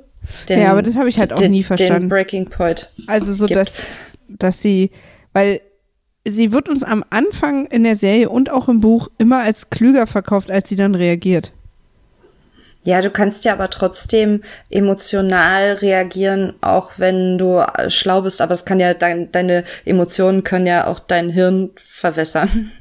[0.49, 2.03] Den, ja, aber das habe ich halt auch den, nie verstanden.
[2.03, 2.91] Den Breaking Point.
[3.07, 3.87] Also so, dass,
[4.29, 4.91] dass sie,
[5.33, 5.61] weil
[6.25, 10.07] sie wird uns am Anfang in der Serie und auch im Buch immer als klüger
[10.07, 11.53] verkauft, als sie dann reagiert.
[12.85, 18.65] Ja, du kannst ja aber trotzdem emotional reagieren, auch wenn du schlau bist, aber es
[18.65, 22.73] kann ja dein, deine Emotionen können ja auch dein Hirn verwässern.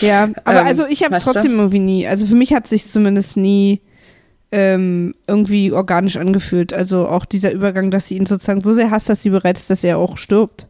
[0.00, 3.36] Ja, aber ähm, also ich habe trotzdem irgendwie nie, also für mich hat sich zumindest
[3.36, 3.80] nie
[4.50, 6.72] ähm, irgendwie organisch angefühlt.
[6.72, 9.70] Also auch dieser Übergang, dass sie ihn sozusagen so sehr hasst, dass sie bereit ist,
[9.70, 10.66] dass er auch stirbt.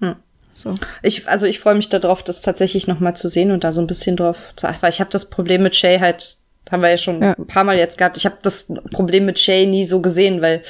[0.00, 0.16] Hm.
[0.54, 0.74] So.
[1.02, 3.80] Ich, also ich freue mich darauf, das tatsächlich noch mal zu sehen und da so
[3.80, 4.82] ein bisschen drauf zu achten.
[4.82, 6.38] Weil ich habe das Problem mit Shay halt,
[6.70, 7.34] haben wir ja schon ja.
[7.36, 8.16] ein paar Mal jetzt gehabt.
[8.16, 10.62] Ich habe das Problem mit Shay nie so gesehen, weil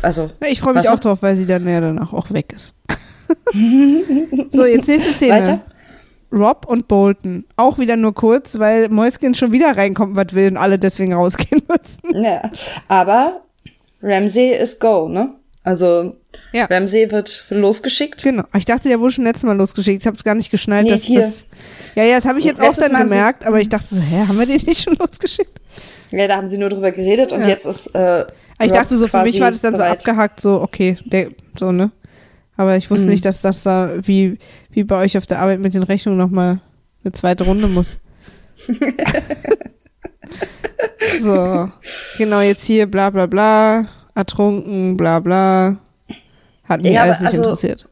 [0.00, 0.30] also.
[0.40, 2.72] Ja, ich freue mich auch drauf, weil sie dann ja danach auch weg ist.
[4.52, 5.32] so, jetzt nächste Szene.
[5.32, 5.60] Weiter?
[6.32, 7.44] Rob und Bolton.
[7.56, 11.62] Auch wieder nur kurz, weil Mäuschen schon wieder reinkommt, was will und alle deswegen rausgehen
[11.68, 12.24] müssen.
[12.24, 12.50] Ja,
[12.88, 13.42] aber
[14.02, 15.34] Ramsey ist Go, ne?
[15.64, 16.16] Also
[16.52, 16.64] ja.
[16.64, 18.22] Ramsey wird losgeschickt.
[18.22, 18.44] Genau.
[18.56, 20.02] Ich dachte, der wurde schon letztes Mal losgeschickt.
[20.02, 21.20] Ich habe es gar nicht geschnallt, nee, dass hier.
[21.20, 21.44] das.
[21.94, 24.00] Ja, ja, das habe ich jetzt letztes auch dann Mal gemerkt, aber ich dachte so,
[24.00, 25.60] hä, haben wir den nicht schon losgeschickt?
[26.10, 27.48] Ja, da haben sie nur drüber geredet und ja.
[27.48, 27.88] jetzt ist.
[27.94, 28.26] Äh,
[28.60, 30.02] ich dachte so, für mich war das dann bereit.
[30.02, 31.28] so abgehackt, so, okay, der,
[31.58, 31.90] so, ne?
[32.56, 33.12] Aber ich wusste mhm.
[33.12, 34.38] nicht, dass das da wie,
[34.70, 36.60] wie bei euch auf der Arbeit mit den Rechnungen nochmal
[37.02, 37.96] eine zweite Runde muss.
[41.22, 41.70] so,
[42.18, 45.78] genau, jetzt hier bla bla bla, ertrunken, bla bla.
[46.64, 47.88] Hat mich ja, alles nicht also, interessiert.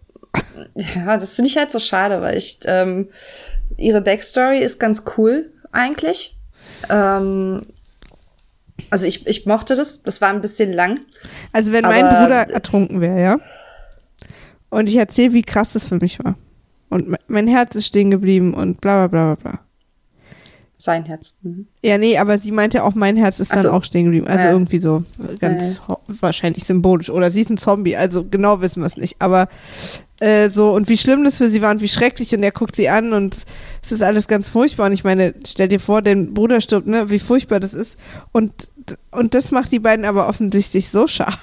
[0.75, 3.09] Ja, das finde ich halt so schade, weil ich, ähm,
[3.77, 6.39] ihre Backstory ist ganz cool eigentlich.
[6.89, 7.63] Ähm,
[8.91, 11.01] also ich, ich mochte das, das war ein bisschen lang.
[11.53, 13.39] Also wenn mein Bruder ertrunken wäre, ja?
[14.71, 16.37] Und ich erzähle, wie krass das für mich war.
[16.89, 19.61] Und mein Herz ist stehen geblieben und bla bla bla bla bla.
[20.81, 21.37] Sein Herz.
[21.43, 21.67] Mhm.
[21.83, 23.71] Ja, nee, aber sie meinte auch, mein Herz ist dann so.
[23.71, 24.27] auch stehen geblieben.
[24.27, 24.53] Also ja.
[24.53, 25.05] irgendwie so
[25.39, 25.99] ganz ja.
[26.21, 27.11] wahrscheinlich symbolisch.
[27.11, 29.17] Oder sie ist ein Zombie, also genau wissen wir es nicht.
[29.19, 29.49] Aber
[30.21, 32.35] äh, so, und wie schlimm das für sie war und wie schrecklich.
[32.35, 33.37] Und er guckt sie an und
[33.83, 34.87] es ist alles ganz furchtbar.
[34.87, 37.09] Und ich meine, stell dir vor, dein Bruder stirbt, ne?
[37.09, 37.97] Wie furchtbar das ist.
[38.31, 38.53] Und,
[39.11, 41.43] und das macht die beiden aber offensichtlich so scharf.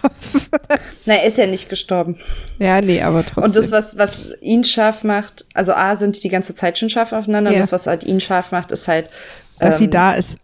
[1.06, 2.20] Na, er ist ja nicht gestorben.
[2.60, 3.46] Ja, nee, aber trotzdem.
[3.46, 6.90] Und das, was, was ihn scharf macht, also A, sind die die ganze Zeit schon
[6.90, 7.50] scharf aufeinander.
[7.50, 7.58] Ja.
[7.58, 9.10] Und das, was halt ihn scharf macht, ist halt.
[9.58, 10.36] Dass ähm, sie da ist.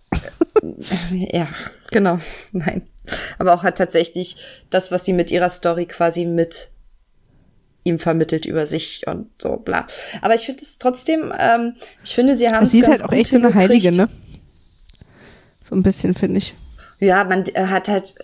[1.11, 1.49] ja,
[1.91, 2.17] genau.
[2.51, 2.81] Nein.
[3.37, 4.37] Aber auch halt tatsächlich
[4.71, 6.69] das, was sie mit ihrer Story quasi mit
[7.83, 9.87] ihm vermittelt über sich und so bla.
[10.21, 12.71] Aber ich finde es trotzdem, ähm, ich finde, sie haben es.
[12.71, 14.09] Sie ist halt auch echt so eine Heilige, ne?
[15.67, 16.53] So ein bisschen, finde ich.
[16.99, 18.15] Ja, man äh, hat halt,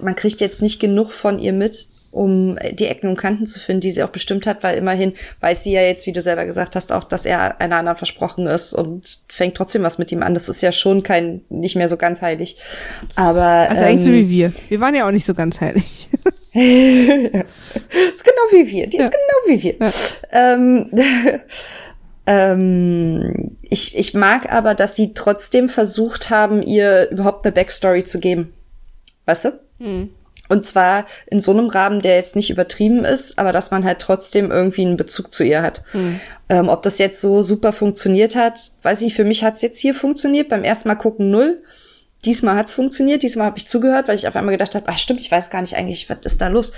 [0.00, 3.80] man kriegt jetzt nicht genug von ihr mit, um die Ecken und Kanten zu finden,
[3.80, 6.76] die sie auch bestimmt hat, weil immerhin weiß sie ja jetzt, wie du selber gesagt
[6.76, 10.34] hast, auch, dass er einer anderen versprochen ist und fängt trotzdem was mit ihm an.
[10.34, 12.56] Das ist ja schon kein, nicht mehr so ganz heilig.
[13.16, 13.42] Aber.
[13.42, 14.52] Also eigentlich ähm, so wie wir.
[14.68, 16.08] Wir waren ja auch nicht so ganz heilig.
[16.54, 18.86] ist genau wie wir.
[18.86, 19.06] Die ja.
[19.06, 19.74] ist genau wie wir.
[19.80, 19.92] Ja.
[20.32, 20.90] Ähm,
[22.26, 28.20] ähm, ich, ich mag aber, dass sie trotzdem versucht haben, ihr überhaupt eine Backstory zu
[28.20, 28.52] geben.
[29.24, 29.60] Weißt du?
[29.78, 30.10] Mhm.
[30.48, 34.00] Und zwar in so einem Rahmen, der jetzt nicht übertrieben ist, aber dass man halt
[34.00, 35.82] trotzdem irgendwie einen Bezug zu ihr hat.
[35.94, 36.20] Mhm.
[36.50, 39.78] Ähm, ob das jetzt so super funktioniert hat, weiß ich, für mich hat es jetzt
[39.78, 40.50] hier funktioniert.
[40.50, 41.62] Beim ersten Mal gucken null.
[42.24, 45.20] Diesmal hat's funktioniert, diesmal habe ich zugehört, weil ich auf einmal gedacht habe, ah stimmt,
[45.20, 46.72] ich weiß gar nicht eigentlich, was ist da los.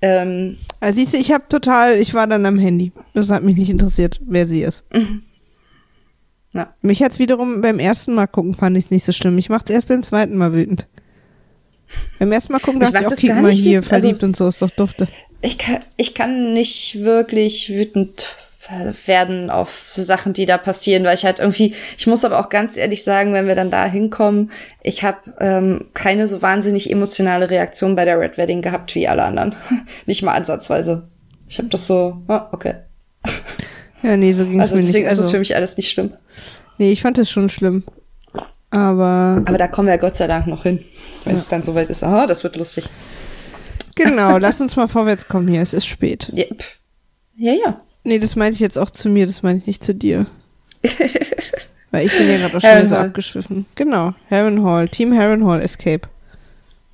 [0.00, 2.92] Ähm, also siehst du, ich habe total, ich war dann am Handy.
[3.14, 4.84] Das hat mich nicht interessiert, wer sie ist.
[4.92, 5.22] Mhm.
[6.52, 6.74] Ja.
[6.82, 9.38] Mich hat's wiederum beim ersten Mal gucken, fand ich nicht so schlimm.
[9.38, 10.88] Ich mach's erst beim zweiten Mal wütend.
[12.18, 13.84] Beim ersten Mal gucken dachte ich, ich auch, kick mal hier, wütend.
[13.86, 15.08] verliebt also, und so, ist doch dufte.
[15.40, 18.36] Ich kann, ich kann nicht wirklich wütend
[19.06, 22.76] werden auf Sachen, die da passieren, weil ich halt irgendwie, ich muss aber auch ganz
[22.76, 24.50] ehrlich sagen, wenn wir dann da hinkommen,
[24.82, 29.24] ich habe ähm, keine so wahnsinnig emotionale Reaktion bei der Red Wedding gehabt wie alle
[29.24, 29.54] anderen.
[30.06, 31.08] Nicht mal ansatzweise.
[31.48, 32.76] Ich habe das so, oh, okay.
[34.02, 35.10] Ja, nee, so ging es also, mir deswegen nicht.
[35.10, 36.14] Also, ist es für mich alles nicht schlimm.
[36.78, 37.84] Nee, ich fand es schon schlimm.
[38.70, 39.42] Aber.
[39.44, 40.84] Aber da kommen wir ja Gott sei Dank noch hin,
[41.24, 41.50] wenn es ja.
[41.50, 42.02] dann soweit ist.
[42.02, 42.88] Aha, das wird lustig.
[43.94, 45.62] Genau, lass uns mal vorwärts kommen hier.
[45.62, 46.32] Es ist spät.
[47.34, 47.58] Ja, ja.
[47.64, 47.80] ja.
[48.04, 50.26] Nee, das meinte ich jetzt auch zu mir, das meine ich nicht zu dir.
[51.90, 53.66] Weil ich bin ja gerade auch schon so abgeschwiffen.
[53.74, 56.08] Genau, Heron Hall, Team Heron Hall Escape.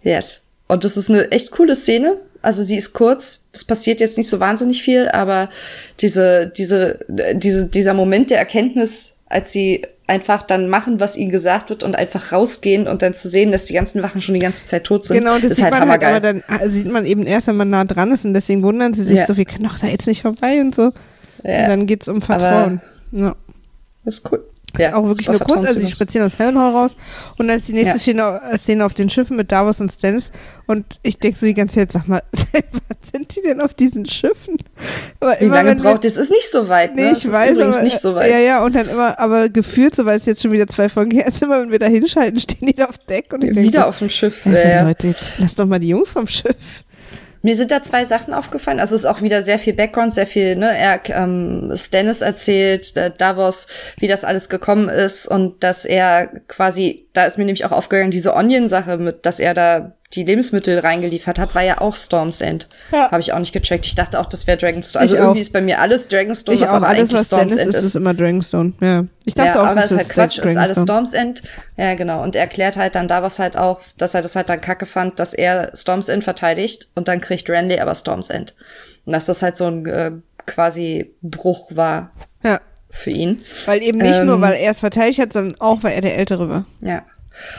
[0.03, 0.43] Yes.
[0.67, 2.19] Und das ist eine echt coole Szene.
[2.43, 5.49] Also sie ist kurz, es passiert jetzt nicht so wahnsinnig viel, aber
[6.01, 7.01] diese, diese,
[7.35, 11.95] diese, dieser Moment der Erkenntnis, als sie einfach dann machen, was ihnen gesagt wird und
[11.95, 15.07] einfach rausgehen und dann zu sehen, dass die ganzen Wachen schon die ganze Zeit tot
[15.07, 15.19] sind.
[15.19, 17.71] Genau, das sieht halt man halt, aber dann äh, sieht man eben erst, wenn man
[17.71, 19.27] nah dran ist und deswegen wundern sie sich ja.
[19.27, 20.93] so, wir können doch da jetzt nicht vorbei und so.
[21.45, 21.63] Ja.
[21.63, 22.81] Und dann geht's um Vertrauen.
[23.13, 23.37] Aber ja.
[24.05, 24.45] Das ist cool.
[24.77, 26.97] Ja, auch wirklich nur kurz, also sie spazieren aus Hellenhall raus
[27.39, 27.99] und dann ist die nächste ja.
[27.99, 30.31] Szene, äh, Szene auf den Schiffen mit Davos und Stannis
[30.67, 34.05] und ich denke so die ganze Zeit, sag mal, was sind die denn auf diesen
[34.05, 34.57] Schiffen?
[35.21, 36.17] Aber Wie lange braucht es?
[36.17, 37.03] Ist nicht so weit, ne?
[37.03, 38.31] Nee, ich das weiß, übrigens aber, nicht so weit.
[38.31, 41.13] Ja, ja, und dann immer, aber gefühlt, so weil es jetzt schon wieder zwei Folgen
[41.13, 43.63] her ist, immer wenn wir da hinschalten, stehen die da auf Deck und ich denke
[43.63, 44.45] Wieder so, auf dem Schiff.
[44.45, 46.85] Also, ja, Leute, jetzt lass doch mal die Jungs vom Schiff.
[47.43, 48.81] Mir sind da zwei Sachen aufgefallen.
[48.81, 52.97] Also es ist auch wieder sehr viel Background, sehr viel, ne, er, ähm, Stannis erzählt,
[52.97, 53.67] äh, Davos,
[53.99, 58.11] wie das alles gekommen ist und dass er quasi, da ist mir nämlich auch aufgegangen,
[58.11, 62.67] diese Onion-Sache mit, dass er da die Lebensmittel reingeliefert hat, war ja auch Storm's End.
[62.93, 63.11] Ja.
[63.11, 63.85] Habe ich auch nicht gecheckt.
[63.85, 65.03] Ich dachte auch, das wäre Dragonstone.
[65.03, 65.43] Also ich irgendwie auch.
[65.43, 67.85] ist bei mir alles Dragonstone, ich was auch, aber alles, eigentlich was Storm's End ist.
[67.85, 68.73] ist immer Dragonstone.
[68.81, 69.05] Ja.
[69.27, 71.43] Ich dachte ja, auch, aber das ist halt Quatsch, ist alles Storm's End.
[71.77, 72.23] Ja, genau.
[72.23, 74.87] Und er erklärt halt dann da was halt auch, dass er das halt dann kacke
[74.87, 78.55] fand, dass er Storm's End verteidigt und dann kriegt Randy aber Storm's End.
[79.05, 80.13] Und dass das halt so ein äh,
[80.47, 82.13] quasi Bruch war.
[82.43, 82.61] Ja.
[82.91, 83.43] Für ihn.
[83.67, 86.17] Weil eben nicht ähm, nur, weil er es verteidigt hat, sondern auch, weil er der
[86.17, 86.65] Ältere war.
[86.81, 87.05] Ja.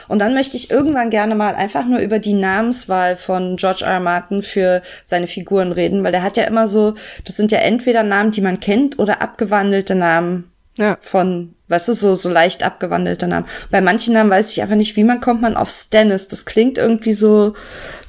[0.08, 3.92] Und dann möchte ich irgendwann gerne mal einfach nur über die Namenswahl von George R.
[3.94, 4.00] R.
[4.00, 8.02] Martin für seine Figuren reden, weil der hat ja immer so, das sind ja entweder
[8.02, 10.96] Namen, die man kennt oder abgewandelte Namen ja.
[11.00, 13.46] von, weißt du, so, so leicht abgewandelte Namen.
[13.70, 16.28] Bei manchen Namen weiß ich einfach nicht, wie man kommt man auf Stannis.
[16.28, 17.54] Das klingt irgendwie so,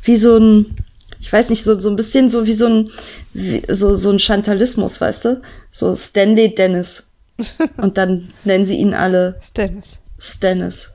[0.04, 0.78] wie so ein,
[1.20, 2.92] ich weiß nicht, so, so ein bisschen so wie so ein,
[3.34, 5.42] wie, so, so ein Chantalismus, weißt du?
[5.72, 7.08] So Stanley Dennis.
[7.78, 10.00] Und dann nennen sie ihn alle Stannis.
[10.18, 10.94] Stannis.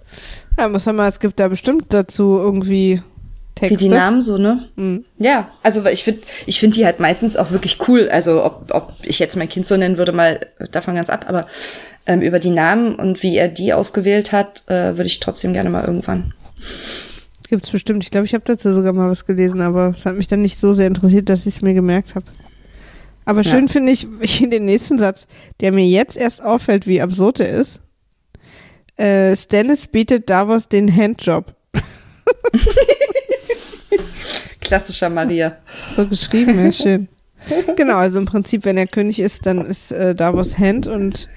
[0.58, 3.02] Ja, muss man mal, es gibt da bestimmt dazu irgendwie
[3.56, 3.80] Texte.
[3.80, 4.68] Wie die Namen so, ne?
[4.76, 5.04] Mhm.
[5.18, 8.08] Ja, also ich finde ich finde die halt meistens auch wirklich cool.
[8.10, 11.46] Also ob, ob ich jetzt mein Kind so nennen würde, mal davon ganz ab, aber
[12.06, 15.70] ähm, über die Namen und wie er die ausgewählt hat, äh, würde ich trotzdem gerne
[15.70, 16.34] mal irgendwann.
[17.48, 18.04] Gibt's bestimmt.
[18.04, 20.60] Ich glaube, ich habe dazu sogar mal was gelesen, aber es hat mich dann nicht
[20.60, 22.26] so sehr interessiert, dass ich es mir gemerkt habe.
[23.24, 23.72] Aber schön ja.
[23.72, 25.26] finde ich, ich den nächsten Satz,
[25.60, 27.80] der mir jetzt erst auffällt, wie absurd er ist
[28.96, 31.54] äh, Stannis bietet Davos den Handjob.
[34.60, 35.58] Klassischer Maria.
[35.94, 37.08] So geschrieben, ja, schön.
[37.76, 41.28] Genau, also im Prinzip, wenn er König ist, dann ist äh, Davos Hand und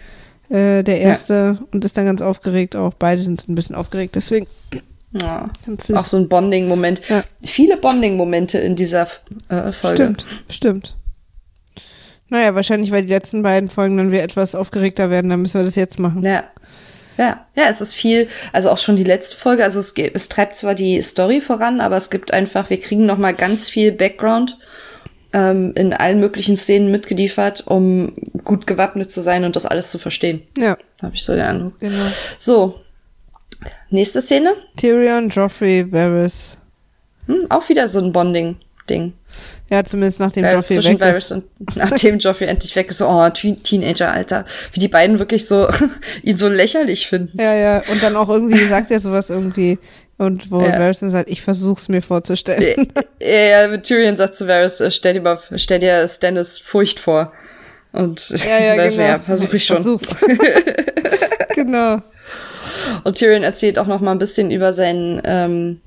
[0.50, 1.68] äh, der Erste ja.
[1.72, 2.94] und ist dann ganz aufgeregt auch.
[2.96, 4.48] Beide sind ein bisschen aufgeregt, deswegen.
[5.12, 5.50] Ja,
[5.96, 7.02] auch so ein Bonding-Moment.
[7.10, 7.24] Ja.
[7.44, 9.08] Viele Bonding-Momente in dieser
[9.50, 10.04] äh, Folge.
[10.04, 10.96] Stimmt, stimmt.
[12.30, 15.66] Naja, wahrscheinlich, weil die letzten beiden Folgen dann wieder etwas aufgeregter werden, dann müssen wir
[15.66, 16.24] das jetzt machen.
[16.24, 16.44] Ja,
[17.20, 20.56] ja, ja, es ist viel, also auch schon die letzte Folge, also es, es treibt
[20.56, 24.58] zwar die Story voran, aber es gibt einfach, wir kriegen noch mal ganz viel Background
[25.34, 28.14] ähm, in allen möglichen Szenen mitgeliefert, um
[28.46, 30.44] gut gewappnet zu sein und das alles zu verstehen.
[30.58, 30.78] Ja.
[31.04, 31.78] Habe ich so den Eindruck.
[31.82, 32.06] Genau.
[32.38, 32.80] So,
[33.90, 34.54] nächste Szene.
[34.78, 36.58] Tyrion, Joffrey, Varys.
[37.26, 38.14] Hm, auch wieder so ein
[38.90, 39.14] Bonding-Ding.
[39.70, 41.32] Ja, zumindest nachdem Varys Joffrey weg Varys ist.
[41.32, 44.46] Und nachdem Joffrey endlich weg ist, so, oh, Teenager, Alter.
[44.74, 45.68] Wie die beiden wirklich so,
[46.24, 47.40] ihn so lächerlich finden.
[47.40, 47.84] Ja, ja.
[47.90, 49.78] Und dann auch irgendwie sagt er sowas irgendwie.
[50.18, 50.78] Und wo ja.
[50.78, 52.92] Varys dann sagt, ich versuch's mir vorzustellen.
[53.22, 57.32] Ja, ja, Tyrion sagt zu Varys, äh, stell dir mal, stell dir Stannis Furcht vor.
[57.94, 59.08] Und ja, ja, weiß, genau.
[59.08, 59.78] ja versuche ich, ich schon.
[59.78, 60.16] Versuch's.
[61.56, 62.02] genau.
[63.04, 65.82] Und Tyrion erzählt auch noch mal ein bisschen über seinen, ähm,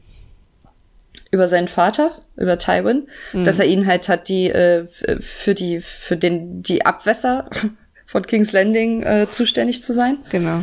[1.32, 3.44] über seinen Vater, über Tywin, mhm.
[3.44, 4.86] dass er ihn halt hat die äh,
[5.20, 7.46] für die für den die Abwässer
[8.06, 10.18] von King's Landing äh, zuständig zu sein.
[10.30, 10.60] Genau.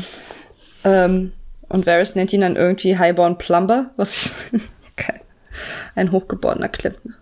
[0.86, 1.34] Ähm,
[1.68, 4.32] und Varys nennt ihn dann irgendwie Highborn Plumber, was ich
[5.96, 7.16] ein hochgeborener Klempner.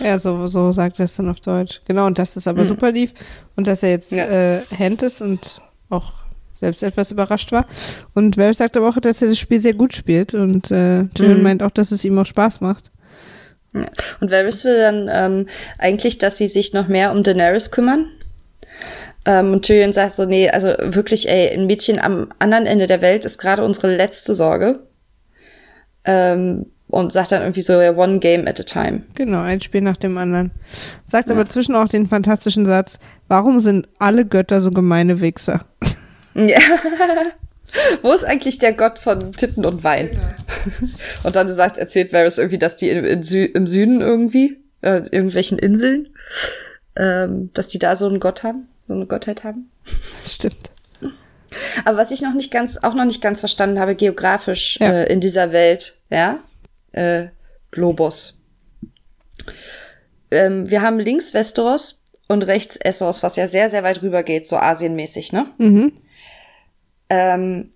[0.00, 1.82] Ja, so, so sagt er es dann auf Deutsch.
[1.86, 2.66] Genau, und dass das aber mhm.
[2.66, 3.12] super lief
[3.56, 4.24] und dass er jetzt ja.
[4.24, 5.60] äh, Hand ist und
[5.90, 6.24] auch
[6.60, 7.66] selbst etwas überrascht war.
[8.14, 11.38] Und Varys sagt aber auch, dass er das Spiel sehr gut spielt und äh, Tyrion
[11.38, 11.42] mhm.
[11.42, 12.90] meint auch, dass es ihm auch Spaß macht.
[13.74, 13.86] Ja.
[14.20, 15.46] Und Varys will dann ähm,
[15.78, 18.06] eigentlich, dass sie sich noch mehr um Daenerys kümmern.
[19.24, 23.02] Ähm, und Tyrion sagt so, nee, also wirklich, ey, ein Mädchen am anderen Ende der
[23.02, 24.80] Welt ist gerade unsere letzte Sorge.
[26.04, 29.02] Ähm, und sagt dann irgendwie so, one game at a time.
[29.14, 30.50] Genau, ein Spiel nach dem anderen.
[31.06, 31.34] Sagt ja.
[31.34, 32.98] aber zwischen auch den fantastischen Satz,
[33.28, 35.64] warum sind alle Götter so gemeine Wichser?
[36.48, 36.58] Ja.
[38.02, 40.08] Wo ist eigentlich der Gott von Titten und Wein?
[40.08, 40.90] Genau.
[41.24, 45.02] Und dann sagt, erzählt Varys irgendwie, dass die in, in Sü im Süden irgendwie, äh,
[45.10, 46.08] irgendwelchen Inseln,
[46.96, 49.70] ähm, dass die da so einen Gott haben, so eine Gottheit haben.
[50.26, 50.70] Stimmt.
[51.84, 54.90] Aber was ich noch nicht ganz, auch noch nicht ganz verstanden habe, geografisch ja.
[54.90, 56.40] äh, in dieser Welt, ja,
[56.92, 57.26] äh,
[57.70, 58.38] Globus.
[60.30, 64.48] Ähm, wir haben links Westeros und rechts Essos, was ja sehr, sehr weit rüber geht,
[64.48, 65.46] so asienmäßig, ne?
[65.58, 65.92] Mhm.
[67.10, 67.72] Ähm,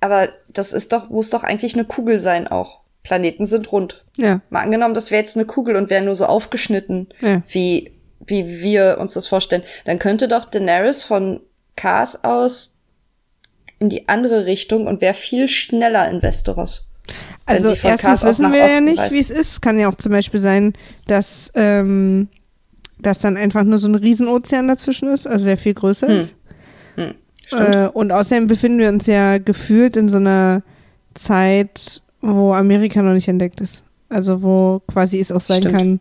[0.00, 2.80] aber das ist doch, muss doch eigentlich eine Kugel sein auch.
[3.02, 4.04] Planeten sind rund.
[4.16, 4.40] Ja.
[4.50, 7.42] Mal angenommen, das wäre jetzt eine Kugel und wäre nur so aufgeschnitten, ja.
[7.48, 9.62] wie, wie wir uns das vorstellen.
[9.84, 11.40] Dann könnte doch Daenerys von
[11.76, 12.76] Kars aus
[13.78, 16.88] in die andere Richtung und wäre viel schneller in Westeros.
[17.46, 19.60] Also erstens Kars wissen wir ja nicht, wie es ist.
[19.62, 20.74] Kann ja auch zum Beispiel sein,
[21.06, 22.28] dass, ähm,
[23.00, 26.18] dass dann einfach nur so ein Riesenozean dazwischen ist, also der viel größer hm.
[26.20, 26.34] ist.
[26.94, 27.14] Hm.
[27.52, 30.62] Äh, und außerdem befinden wir uns ja gefühlt in so einer
[31.14, 33.84] Zeit, wo Amerika noch nicht entdeckt ist.
[34.08, 35.76] Also wo quasi es auch sein Stimmt.
[35.76, 36.00] kann.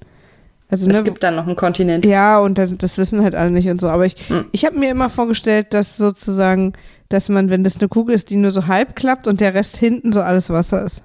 [0.70, 2.06] Also, es ne, gibt dann noch einen Kontinent.
[2.06, 3.90] Ja, und das, wissen halt alle nicht und so.
[3.90, 4.46] Aber ich, hm.
[4.54, 6.74] ich habe mir immer vorgestellt, dass sozusagen,
[7.10, 9.76] dass man, wenn das eine Kugel ist, die nur so halb klappt und der Rest
[9.76, 11.04] hinten so alles Wasser ist.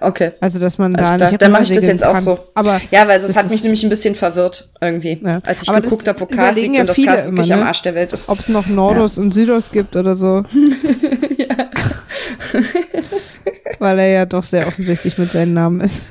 [0.00, 0.32] Okay.
[0.40, 1.42] Also, dass man also da da, nicht.
[1.42, 2.16] Dann mache ich das jetzt kann.
[2.16, 2.38] auch so.
[2.54, 5.40] Aber ja, weil es hat mich nämlich ein bisschen verwirrt irgendwie, ja.
[5.44, 7.54] als ich Aber geguckt habe, wo Cars liegt ja und das Cars wirklich ne?
[7.54, 8.28] am Arsch der Welt ist.
[8.28, 9.22] Ob es noch Nordos ja.
[9.22, 10.44] und Südos gibt oder so.
[11.38, 11.70] ja.
[13.78, 16.02] weil er ja doch sehr offensichtlich mit seinem Namen ist.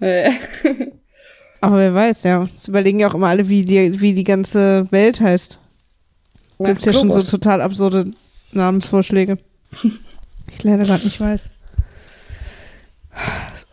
[1.60, 2.48] Aber wer weiß, ja.
[2.54, 5.58] Das überlegen ja auch immer alle, wie die, wie die ganze Welt heißt.
[6.58, 8.12] Gibt es ja schon so total absurde
[8.52, 9.38] Namensvorschläge.
[10.50, 11.50] ich leider gerade nicht weiß.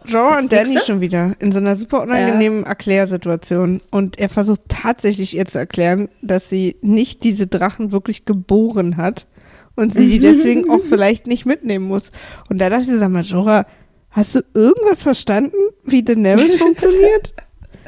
[0.08, 2.68] Joe und Danny schon wieder in so einer super unangenehmen ja.
[2.68, 3.82] Erklärsituation.
[3.92, 9.28] Und er versucht tatsächlich ihr zu erklären, dass sie nicht diese Drachen wirklich geboren hat
[9.76, 12.12] und sie die deswegen auch vielleicht nicht mitnehmen muss.
[12.50, 13.66] Und da dachte ich, sag mal, Jorah,
[14.12, 17.34] hast du irgendwas verstanden, wie Daenerys funktioniert?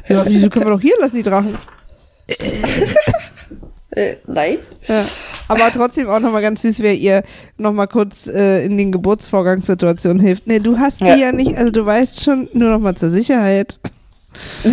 [0.08, 1.56] Ja, wieso können wir doch hier lassen, die Drachen?
[3.98, 4.58] Äh, nein.
[4.86, 5.04] Ja.
[5.48, 7.24] Aber trotzdem auch nochmal ganz süß, wer ihr
[7.56, 10.46] nochmal kurz äh, in den Geburtsvorgangssituationen hilft.
[10.46, 13.80] Nee, du hast die ja, ja nicht, also du weißt schon, nur nochmal zur Sicherheit.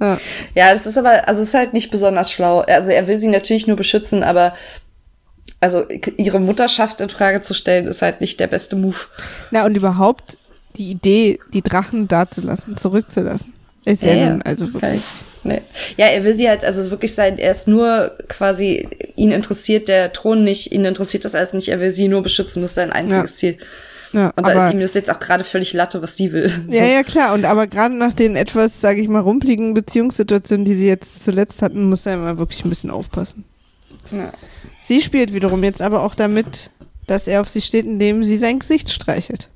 [0.00, 0.20] ja.
[0.54, 2.60] ja, das ist aber, also es ist halt nicht besonders schlau.
[2.60, 4.54] Also er will sie natürlich nur beschützen, aber
[5.58, 8.96] also ihre Mutterschaft in Frage zu stellen, ist halt nicht der beste Move.
[9.50, 10.38] Na, und überhaupt
[10.76, 13.52] die Idee, die Drachen dazulassen, zurückzulassen.
[13.90, 15.02] Ist ja, ja nun also wirklich.
[15.42, 15.62] Nee.
[15.96, 20.12] Ja, er will sie halt also wirklich sein, er ist nur quasi, ihn interessiert der
[20.12, 22.92] Thron nicht, ihn interessiert das alles nicht, er will sie nur beschützen, das ist sein
[22.92, 23.36] einziges ja.
[23.36, 23.58] Ziel.
[24.12, 26.50] Ja, und da ist ihm das jetzt auch gerade völlig Latte, was die will.
[26.68, 26.76] So.
[26.76, 27.32] Ja, ja, klar.
[27.32, 31.62] Und aber gerade nach den etwas, sage ich mal, rumpligen Beziehungssituationen, die sie jetzt zuletzt
[31.62, 33.44] hatten, muss er immer wirklich ein bisschen aufpassen.
[34.10, 34.32] Ja.
[34.86, 36.70] Sie spielt wiederum jetzt aber auch damit,
[37.06, 39.48] dass er auf sie steht, indem sie sein Gesicht streichelt.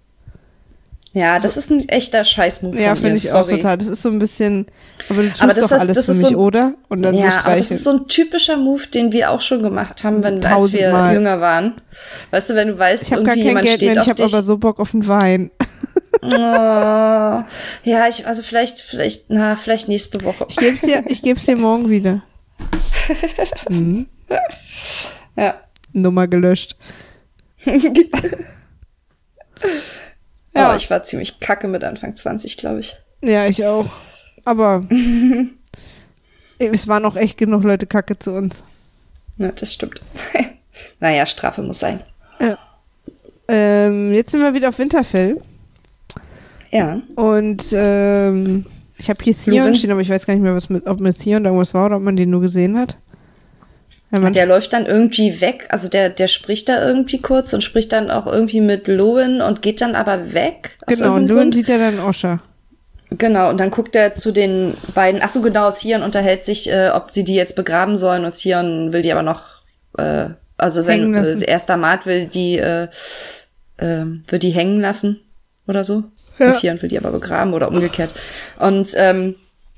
[1.15, 2.77] Ja, das ist ein echter Scheißmove.
[2.77, 3.45] Ja, finde ich Sorry.
[3.45, 3.79] auch total.
[3.79, 4.67] Das ist so ein bisschen,
[5.09, 6.75] aber du tust aber das doch ist, alles das für mich, so ein, oder?
[6.89, 7.53] Und dann ja, so streicheln.
[7.53, 10.73] Aber das ist so ein typischer Move, den wir auch schon gemacht haben, wenn, als
[10.73, 11.15] wir Mal.
[11.15, 11.75] jünger waren.
[12.33, 14.11] Weißt du, wenn du weißt, ich irgendwie gar kein jemand Geld steht mehr, auf Ich
[14.11, 15.53] habe aber so Bock auf einen Wein.
[16.21, 20.47] oh, ja, ich, also vielleicht, vielleicht, na, vielleicht nächste Woche.
[20.49, 22.23] Ich geb's dir, ich geb's dir morgen wieder.
[23.69, 24.07] Mhm.
[25.37, 25.61] Ja.
[25.93, 26.77] Nummer gelöscht.
[30.55, 30.73] Ja.
[30.73, 32.97] Oh, ich war ziemlich kacke mit Anfang 20, glaube ich.
[33.23, 33.87] Ja, ich auch.
[34.45, 34.87] Aber
[36.59, 38.63] es waren auch echt genug Leute kacke zu uns.
[39.37, 40.01] Ja, das stimmt.
[41.01, 42.01] naja, Strafe muss sein.
[42.41, 42.59] Ja.
[43.49, 45.41] Ähm, jetzt sind wir wieder auf Winterfell.
[46.71, 47.01] Ja.
[47.17, 50.87] Und ähm, ich habe hier Theon stehen, aber ich weiß gar nicht mehr, was mit,
[50.87, 52.97] ob mit Theon irgendwas war oder ob man den nur gesehen hat.
[54.23, 57.93] Und der läuft dann irgendwie weg, also der, der spricht da irgendwie kurz und spricht
[57.93, 60.77] dann auch irgendwie mit Lowen und geht dann aber weg.
[60.87, 62.41] Genau, und Lowen sieht ja dann Osha.
[63.11, 66.91] Genau, und dann guckt er zu den beiden, ach so genau, Theon unterhält sich, äh,
[66.91, 69.63] ob sie die jetzt begraben sollen und Theon will die aber noch,
[69.99, 72.89] äh, also sein äh, erster Mat will die, äh,
[73.77, 75.21] äh, will die hängen lassen
[75.67, 76.05] oder so.
[76.39, 76.49] Ja.
[76.49, 78.15] Und Theon will die aber begraben oder umgekehrt.
[78.59, 79.37] Und ähm,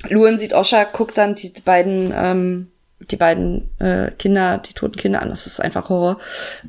[0.08, 2.68] Luan sieht Osha, guckt dann die beiden ähm,
[3.00, 5.28] die beiden äh, Kinder, die toten Kinder an.
[5.28, 6.18] Das ist einfach Horror.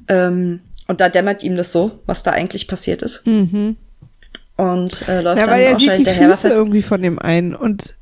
[0.07, 3.25] Ähm, und da dämmert ihm das so, was da eigentlich passiert ist.
[3.25, 3.77] Mhm.
[4.55, 6.29] Und äh, läuft ja, dann weil er auch sieht die hinterher.
[6.29, 7.93] Füße irgendwie von dem einen und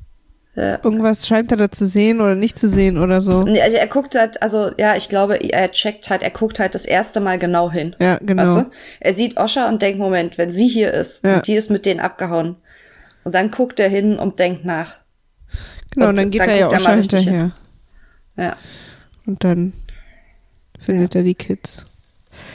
[0.54, 0.78] ja.
[0.82, 3.42] irgendwas scheint er da zu sehen oder nicht zu sehen oder so.
[3.42, 6.74] Nee, also er guckt halt, also ja, ich glaube, er checkt halt, er guckt halt
[6.74, 7.94] das erste Mal genau hin.
[8.00, 8.42] Ja, genau.
[8.42, 8.70] Weißt du?
[9.00, 11.36] Er sieht Osha und denkt, Moment, wenn sie hier ist ja.
[11.36, 12.56] und die ist mit denen abgehauen.
[13.24, 14.94] Und dann guckt er hin und denkt nach.
[15.90, 17.32] Genau, und, und dann geht dann er ja Osha hinterher.
[17.42, 17.52] Hin.
[18.36, 18.56] Ja.
[19.26, 19.72] Und dann
[20.78, 21.20] findet ja.
[21.20, 21.86] er die Kids.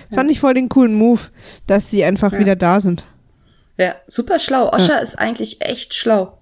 [0.10, 1.22] Das fand ich voll den coolen Move,
[1.68, 3.08] dass sie einfach wieder da sind.
[3.78, 4.72] Ja, super schlau.
[4.72, 6.38] Osha ist eigentlich echt schlau.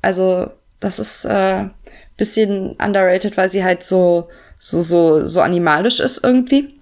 [0.00, 1.66] Also, das ist äh,
[2.16, 4.28] bisschen underrated, weil sie halt so,
[4.58, 6.80] so, so, so animalisch ist irgendwie.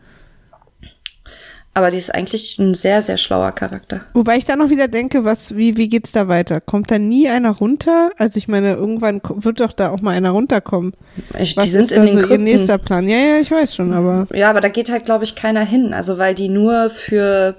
[1.73, 4.01] Aber die ist eigentlich ein sehr, sehr schlauer Charakter.
[4.13, 6.61] Wobei ich da noch wieder denke, was, wie, wie geht's da weiter?
[6.61, 8.11] Kommt da nie einer runter?
[8.19, 10.95] Also ich meine, irgendwann wird doch da auch mal einer runterkommen.
[11.39, 13.07] Ich, was die sind ist in den so ihr nächster Plan?
[13.07, 14.27] Ja, ja, ich weiß schon, aber.
[14.35, 15.95] Ja, aber da geht halt, glaube ich, keiner hin.
[15.95, 17.55] Also weil die nur für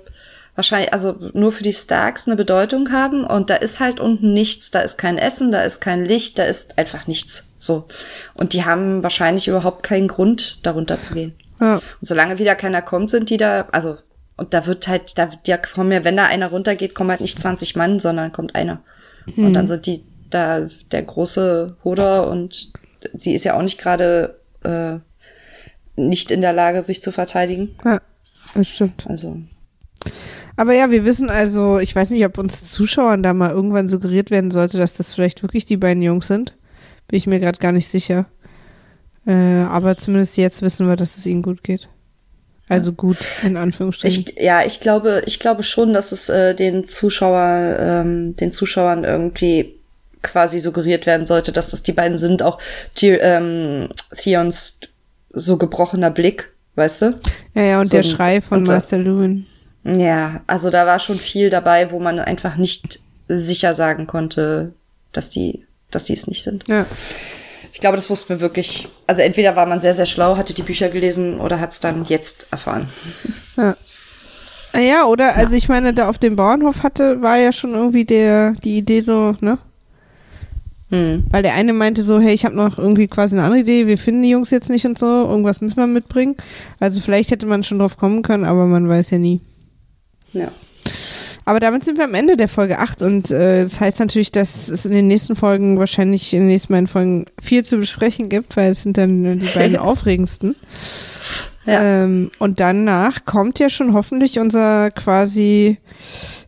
[0.55, 4.72] wahrscheinlich, also nur für die Starks eine Bedeutung haben und da ist halt unten nichts,
[4.72, 7.45] da ist kein Essen, da ist kein Licht, da ist einfach nichts.
[7.59, 7.88] So.
[8.34, 11.34] Und die haben wahrscheinlich überhaupt keinen Grund, darunter zu gehen.
[11.62, 11.76] Ja.
[11.76, 13.97] Und solange wieder keiner kommt, sind die da, also,
[14.36, 17.22] und da wird halt, da wird ja kommen ja, wenn da einer runtergeht, kommen halt
[17.22, 18.82] nicht 20 Mann, sondern kommt einer.
[19.36, 19.45] Hm.
[19.45, 22.72] Und dann sind die da der große Hoder und
[23.14, 24.97] sie ist ja auch nicht gerade äh,
[25.95, 27.76] nicht in der Lage, sich zu verteidigen.
[27.84, 28.01] Ja,
[28.55, 29.05] das stimmt.
[29.07, 29.38] Also.
[30.55, 34.32] Aber ja, wir wissen also, ich weiß nicht, ob uns Zuschauern da mal irgendwann suggeriert
[34.32, 36.57] werden sollte, dass das vielleicht wirklich die beiden Jungs sind.
[37.07, 38.26] Bin ich mir gerade gar nicht sicher.
[39.26, 41.88] Äh, aber zumindest jetzt wissen wir, dass es ihnen gut geht.
[42.69, 44.26] Also gut, in Anführungsstrichen.
[44.28, 49.03] Ich, ja, ich glaube, ich glaube schon, dass es äh, den Zuschauer, ähm, den Zuschauern
[49.03, 49.76] irgendwie
[50.22, 52.43] quasi suggeriert werden sollte, dass das die beiden sind.
[52.43, 52.59] Auch
[52.97, 54.80] die, ähm, Theons
[55.32, 57.19] so gebrochener Blick, weißt du?
[57.55, 59.45] Ja, ja, und so, der Schrei von Master Lewin.
[59.84, 64.74] Ja, also da war schon viel dabei, wo man einfach nicht sicher sagen konnte,
[65.11, 66.67] dass die dass die es nicht sind.
[66.67, 66.86] Ja.
[67.74, 68.88] Ich glaube, das wussten wir wirklich.
[69.07, 72.03] Also entweder war man sehr, sehr schlau, hatte die Bücher gelesen oder hat es dann
[72.05, 72.89] jetzt erfahren.
[73.57, 73.76] Ja.
[74.74, 75.36] Ah ja, oder?
[75.36, 79.01] Also ich meine, da auf dem Bauernhof hatte, war ja schon irgendwie der, die Idee
[79.01, 79.57] so, ne?
[80.89, 81.24] Hm.
[81.30, 83.97] Weil der eine meinte so, hey, ich habe noch irgendwie quasi eine andere Idee, wir
[83.97, 86.36] finden die Jungs jetzt nicht und so, irgendwas müssen wir mitbringen.
[86.80, 89.41] Also vielleicht hätte man schon drauf kommen können, aber man weiß ja nie.
[90.34, 90.51] Ja.
[91.52, 94.70] Aber damit sind wir am Ende der Folge 8 und äh, das heißt natürlich, dass
[94.70, 98.56] es in den nächsten Folgen wahrscheinlich in den nächsten beiden Folgen viel zu besprechen gibt,
[98.56, 100.56] weil es sind dann die beiden aufregendsten.
[101.66, 102.04] Ja.
[102.04, 105.78] Ähm, und danach kommt ja schon hoffentlich unser quasi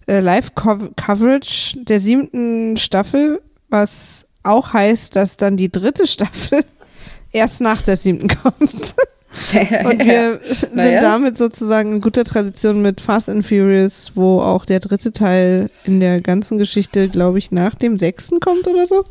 [0.07, 6.61] äh, Live-Coverage der siebten Staffel, was auch heißt, dass dann die dritte Staffel
[7.33, 8.95] erst nach der siebten kommt.
[9.85, 11.01] Und wir sind naja.
[11.01, 15.99] damit sozusagen in guter Tradition mit Fast and Furious, wo auch der dritte Teil in
[15.99, 19.05] der ganzen Geschichte, glaube ich, nach dem sechsten kommt oder so.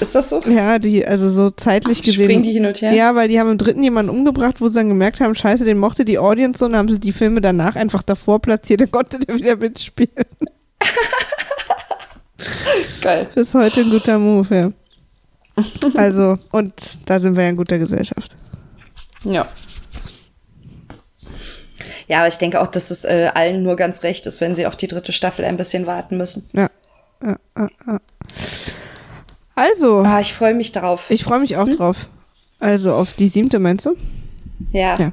[0.00, 0.40] Ist das so?
[0.42, 2.24] Ja, die, also so zeitlich gesehen.
[2.24, 2.92] Springen die hin und her?
[2.92, 5.78] Ja, weil die haben im dritten jemanden umgebracht, wo sie dann gemerkt haben, scheiße, den
[5.78, 9.18] mochte die Audience so, und haben sie die Filme danach einfach davor platziert, dann konnte
[9.18, 10.10] der wieder mitspielen.
[13.00, 13.28] Geil.
[13.34, 14.72] Bis heute ein guter Move, ja.
[15.94, 16.72] Also, und
[17.06, 18.36] da sind wir ja in guter Gesellschaft.
[19.24, 19.46] Ja.
[22.08, 24.66] Ja, aber ich denke auch, dass es äh, allen nur ganz recht ist, wenn sie
[24.66, 26.48] auf die dritte Staffel ein bisschen warten müssen.
[26.52, 26.68] Ja.
[27.22, 28.00] ja, ja, ja.
[29.54, 30.00] Also.
[30.00, 31.10] Ah, ich freue mich darauf.
[31.10, 31.76] Ich freue mich auch hm?
[31.76, 32.08] drauf.
[32.58, 33.96] Also auf die siebte, meinst du?
[34.72, 34.98] Ja.
[34.98, 35.12] ja.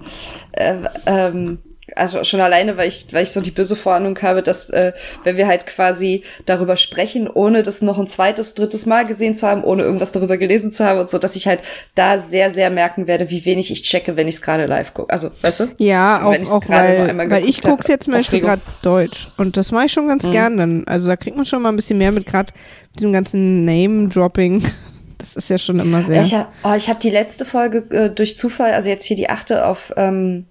[0.52, 1.60] Äh, ähm,
[1.96, 5.38] also schon alleine, weil ich, weil ich so die böse Vorahnung habe, dass äh, wenn
[5.38, 9.64] wir halt quasi darüber sprechen, ohne das noch ein zweites, drittes Mal gesehen zu haben,
[9.64, 11.60] ohne irgendwas darüber gelesen zu haben und so, dass ich halt
[11.96, 15.12] da sehr, sehr merken werde, wie wenig ich checke, wenn ich es gerade live gucke.
[15.12, 15.68] Also, weißt du?
[15.78, 19.72] Ja, auch, auch weil, weil ich gucke es jetzt zum Beispiel gerade Deutsch und das
[19.72, 20.32] mache ich schon ganz mhm.
[20.32, 20.84] gern dann.
[20.88, 22.54] Also da kriegt man schon mal ein bisschen mehr mit, gerade
[22.94, 24.64] mit dem ganzen Name-Dropping.
[25.20, 26.22] Das ist ja schon immer sehr.
[26.22, 29.68] Ich habe oh, hab die letzte Folge äh, durch Zufall, also jetzt hier die achte
[29.68, 30.46] auf ähm,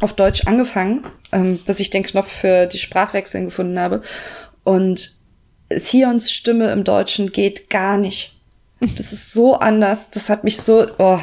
[0.00, 4.02] auf Deutsch angefangen, ähm, bis ich den Knopf für die Sprachwechseln gefunden habe.
[4.64, 5.12] Und
[5.70, 8.38] Theons Stimme im Deutschen geht gar nicht.
[8.80, 10.12] Das ist so anders.
[10.12, 10.86] Das hat mich so.
[10.98, 11.18] Oh,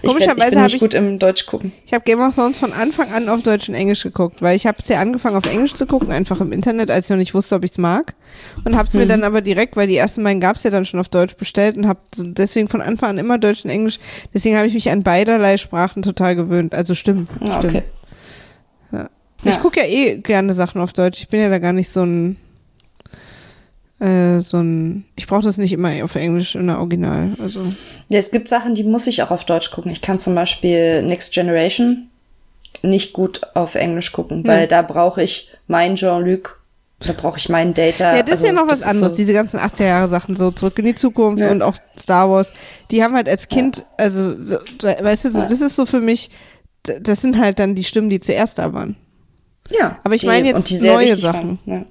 [0.00, 1.72] ich, werd, ich bin nicht ich, gut im Deutsch gucken.
[1.84, 4.66] Ich habe Game of Thrones von Anfang an auf Deutsch und Englisch geguckt, weil ich
[4.66, 7.34] habe es ja angefangen auf Englisch zu gucken, einfach im Internet, als ich noch nicht
[7.34, 8.14] wusste, ob ich es mag.
[8.64, 9.00] Und habe es mhm.
[9.00, 11.36] mir dann aber direkt, weil die ersten beiden gab es ja dann schon auf Deutsch
[11.36, 13.98] bestellt und habe deswegen von Anfang an immer Deutsch und Englisch.
[14.32, 16.74] Deswegen habe ich mich an beiderlei Sprachen total gewöhnt.
[16.74, 17.28] Also stimmt.
[17.46, 17.82] Ah, stimmt.
[19.44, 19.52] Ja.
[19.52, 21.20] Ich gucke ja eh gerne Sachen auf Deutsch.
[21.20, 22.36] Ich bin ja da gar nicht so ein
[24.00, 25.04] äh, so ein.
[25.16, 27.32] Ich brauche das nicht immer auf Englisch in der Original.
[27.40, 27.72] Also.
[28.08, 29.92] Ja, es gibt Sachen, die muss ich auch auf Deutsch gucken.
[29.92, 32.08] Ich kann zum Beispiel Next Generation
[32.82, 34.46] nicht gut auf Englisch gucken, hm.
[34.46, 36.60] weil da brauche ich mein Jean-Luc
[37.00, 38.16] da brauche ich meinen Data.
[38.16, 39.10] Ja, das also, ist ja noch was anderes.
[39.10, 41.50] So diese ganzen 80er Jahre Sachen, so zurück in die Zukunft ja.
[41.50, 42.52] und auch Star Wars,
[42.90, 43.84] die haben halt als Kind, ja.
[43.98, 46.30] also, so, weißt du, so, das ist so für mich,
[46.82, 48.96] das sind halt dann die Stimmen, die zuerst da waren.
[49.70, 49.98] Ja.
[50.04, 51.58] Aber ich meine jetzt neue Sachen.
[51.64, 51.84] Ja.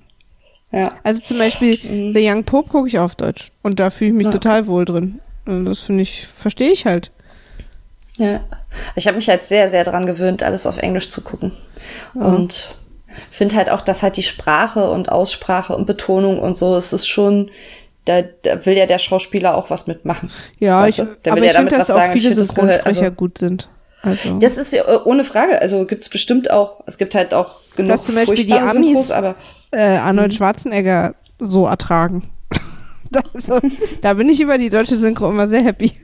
[0.71, 0.93] ja.
[1.03, 2.13] Also zum Beispiel mhm.
[2.13, 4.31] The Young Pope gucke ich auf Deutsch und da fühle ich mich ja.
[4.31, 5.19] total wohl drin.
[5.45, 7.11] Und das finde ich, verstehe ich halt.
[8.17, 8.41] Ja.
[8.95, 11.51] Ich habe mich halt sehr, sehr dran gewöhnt, alles auf Englisch zu gucken.
[12.15, 12.21] Ja.
[12.21, 12.75] Und
[13.31, 17.07] finde halt auch, dass halt die Sprache und Aussprache und Betonung und so, es ist
[17.07, 17.51] schon,
[18.05, 20.31] da, da will ja der Schauspieler auch was mitmachen.
[20.59, 23.69] Ja, ich, aber ich finde, dass auch viele Synchronsprecher also, gut sind.
[24.03, 24.37] Also.
[24.39, 25.61] Das ist ja äh, ohne Frage.
[25.61, 29.11] Also gibt's bestimmt auch, es gibt halt auch genug Dass zum Beispiel die Amis Synchros,
[29.11, 29.35] aber,
[29.71, 30.35] äh, Arnold mhm.
[30.35, 32.29] Schwarzenegger so ertragen.
[33.33, 33.59] also,
[34.01, 35.93] da bin ich über die deutsche Synchro immer sehr happy.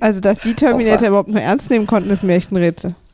[0.00, 2.94] Also, dass die Terminator überhaupt nur ernst nehmen konnten, ist mir echt ein Rätsel.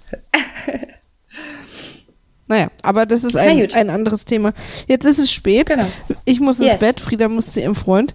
[2.48, 4.52] Naja, aber das ist ein, ein anderes Thema.
[4.86, 5.68] Jetzt ist es spät.
[5.68, 5.86] Genau.
[6.26, 6.80] Ich muss ins yes.
[6.80, 8.14] Bett, Frieda muss zu ihrem Freund.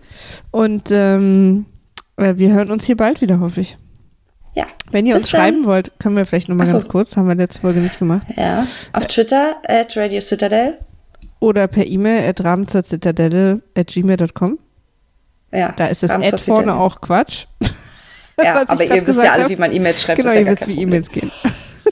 [0.51, 1.65] Und ähm,
[2.17, 3.77] äh, wir hören uns hier bald wieder, hoffe ich.
[4.57, 4.65] Ja.
[4.89, 6.73] Wenn ihr uns schreiben wollt, können wir vielleicht nochmal so.
[6.73, 8.25] ganz kurz, haben wir letzte Folge nicht gemacht.
[8.35, 8.65] Ja.
[8.91, 10.79] Auf Twitter at Radio Citadel.
[11.39, 14.57] Oder per E-Mail at rabenzurzitadelle at gmail.com.
[15.53, 15.75] Ja.
[15.77, 17.45] Da ist das Ad vorne auch Quatsch.
[18.43, 19.49] Ja, aber ihr wisst ja alle, hab.
[19.51, 20.21] wie man E-Mails schreibt.
[20.21, 21.31] Genau, ihr ja wisst, wie E-Mails gehen.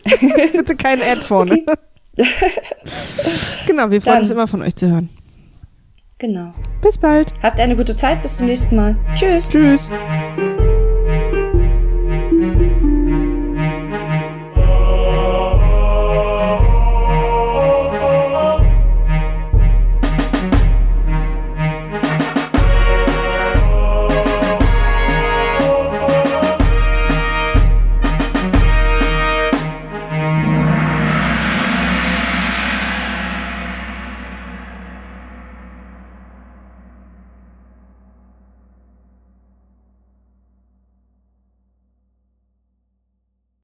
[0.52, 1.64] Bitte kein Ad vorne.
[3.68, 4.22] genau, wir freuen Dann.
[4.24, 5.10] uns immer von euch zu hören.
[6.18, 6.52] Genau.
[6.82, 7.32] Bis bald.
[7.44, 8.98] Habt eine gute Zeit, bis zum nächsten Mal.
[9.14, 9.50] Tschüss.
[9.50, 9.88] Tschüss.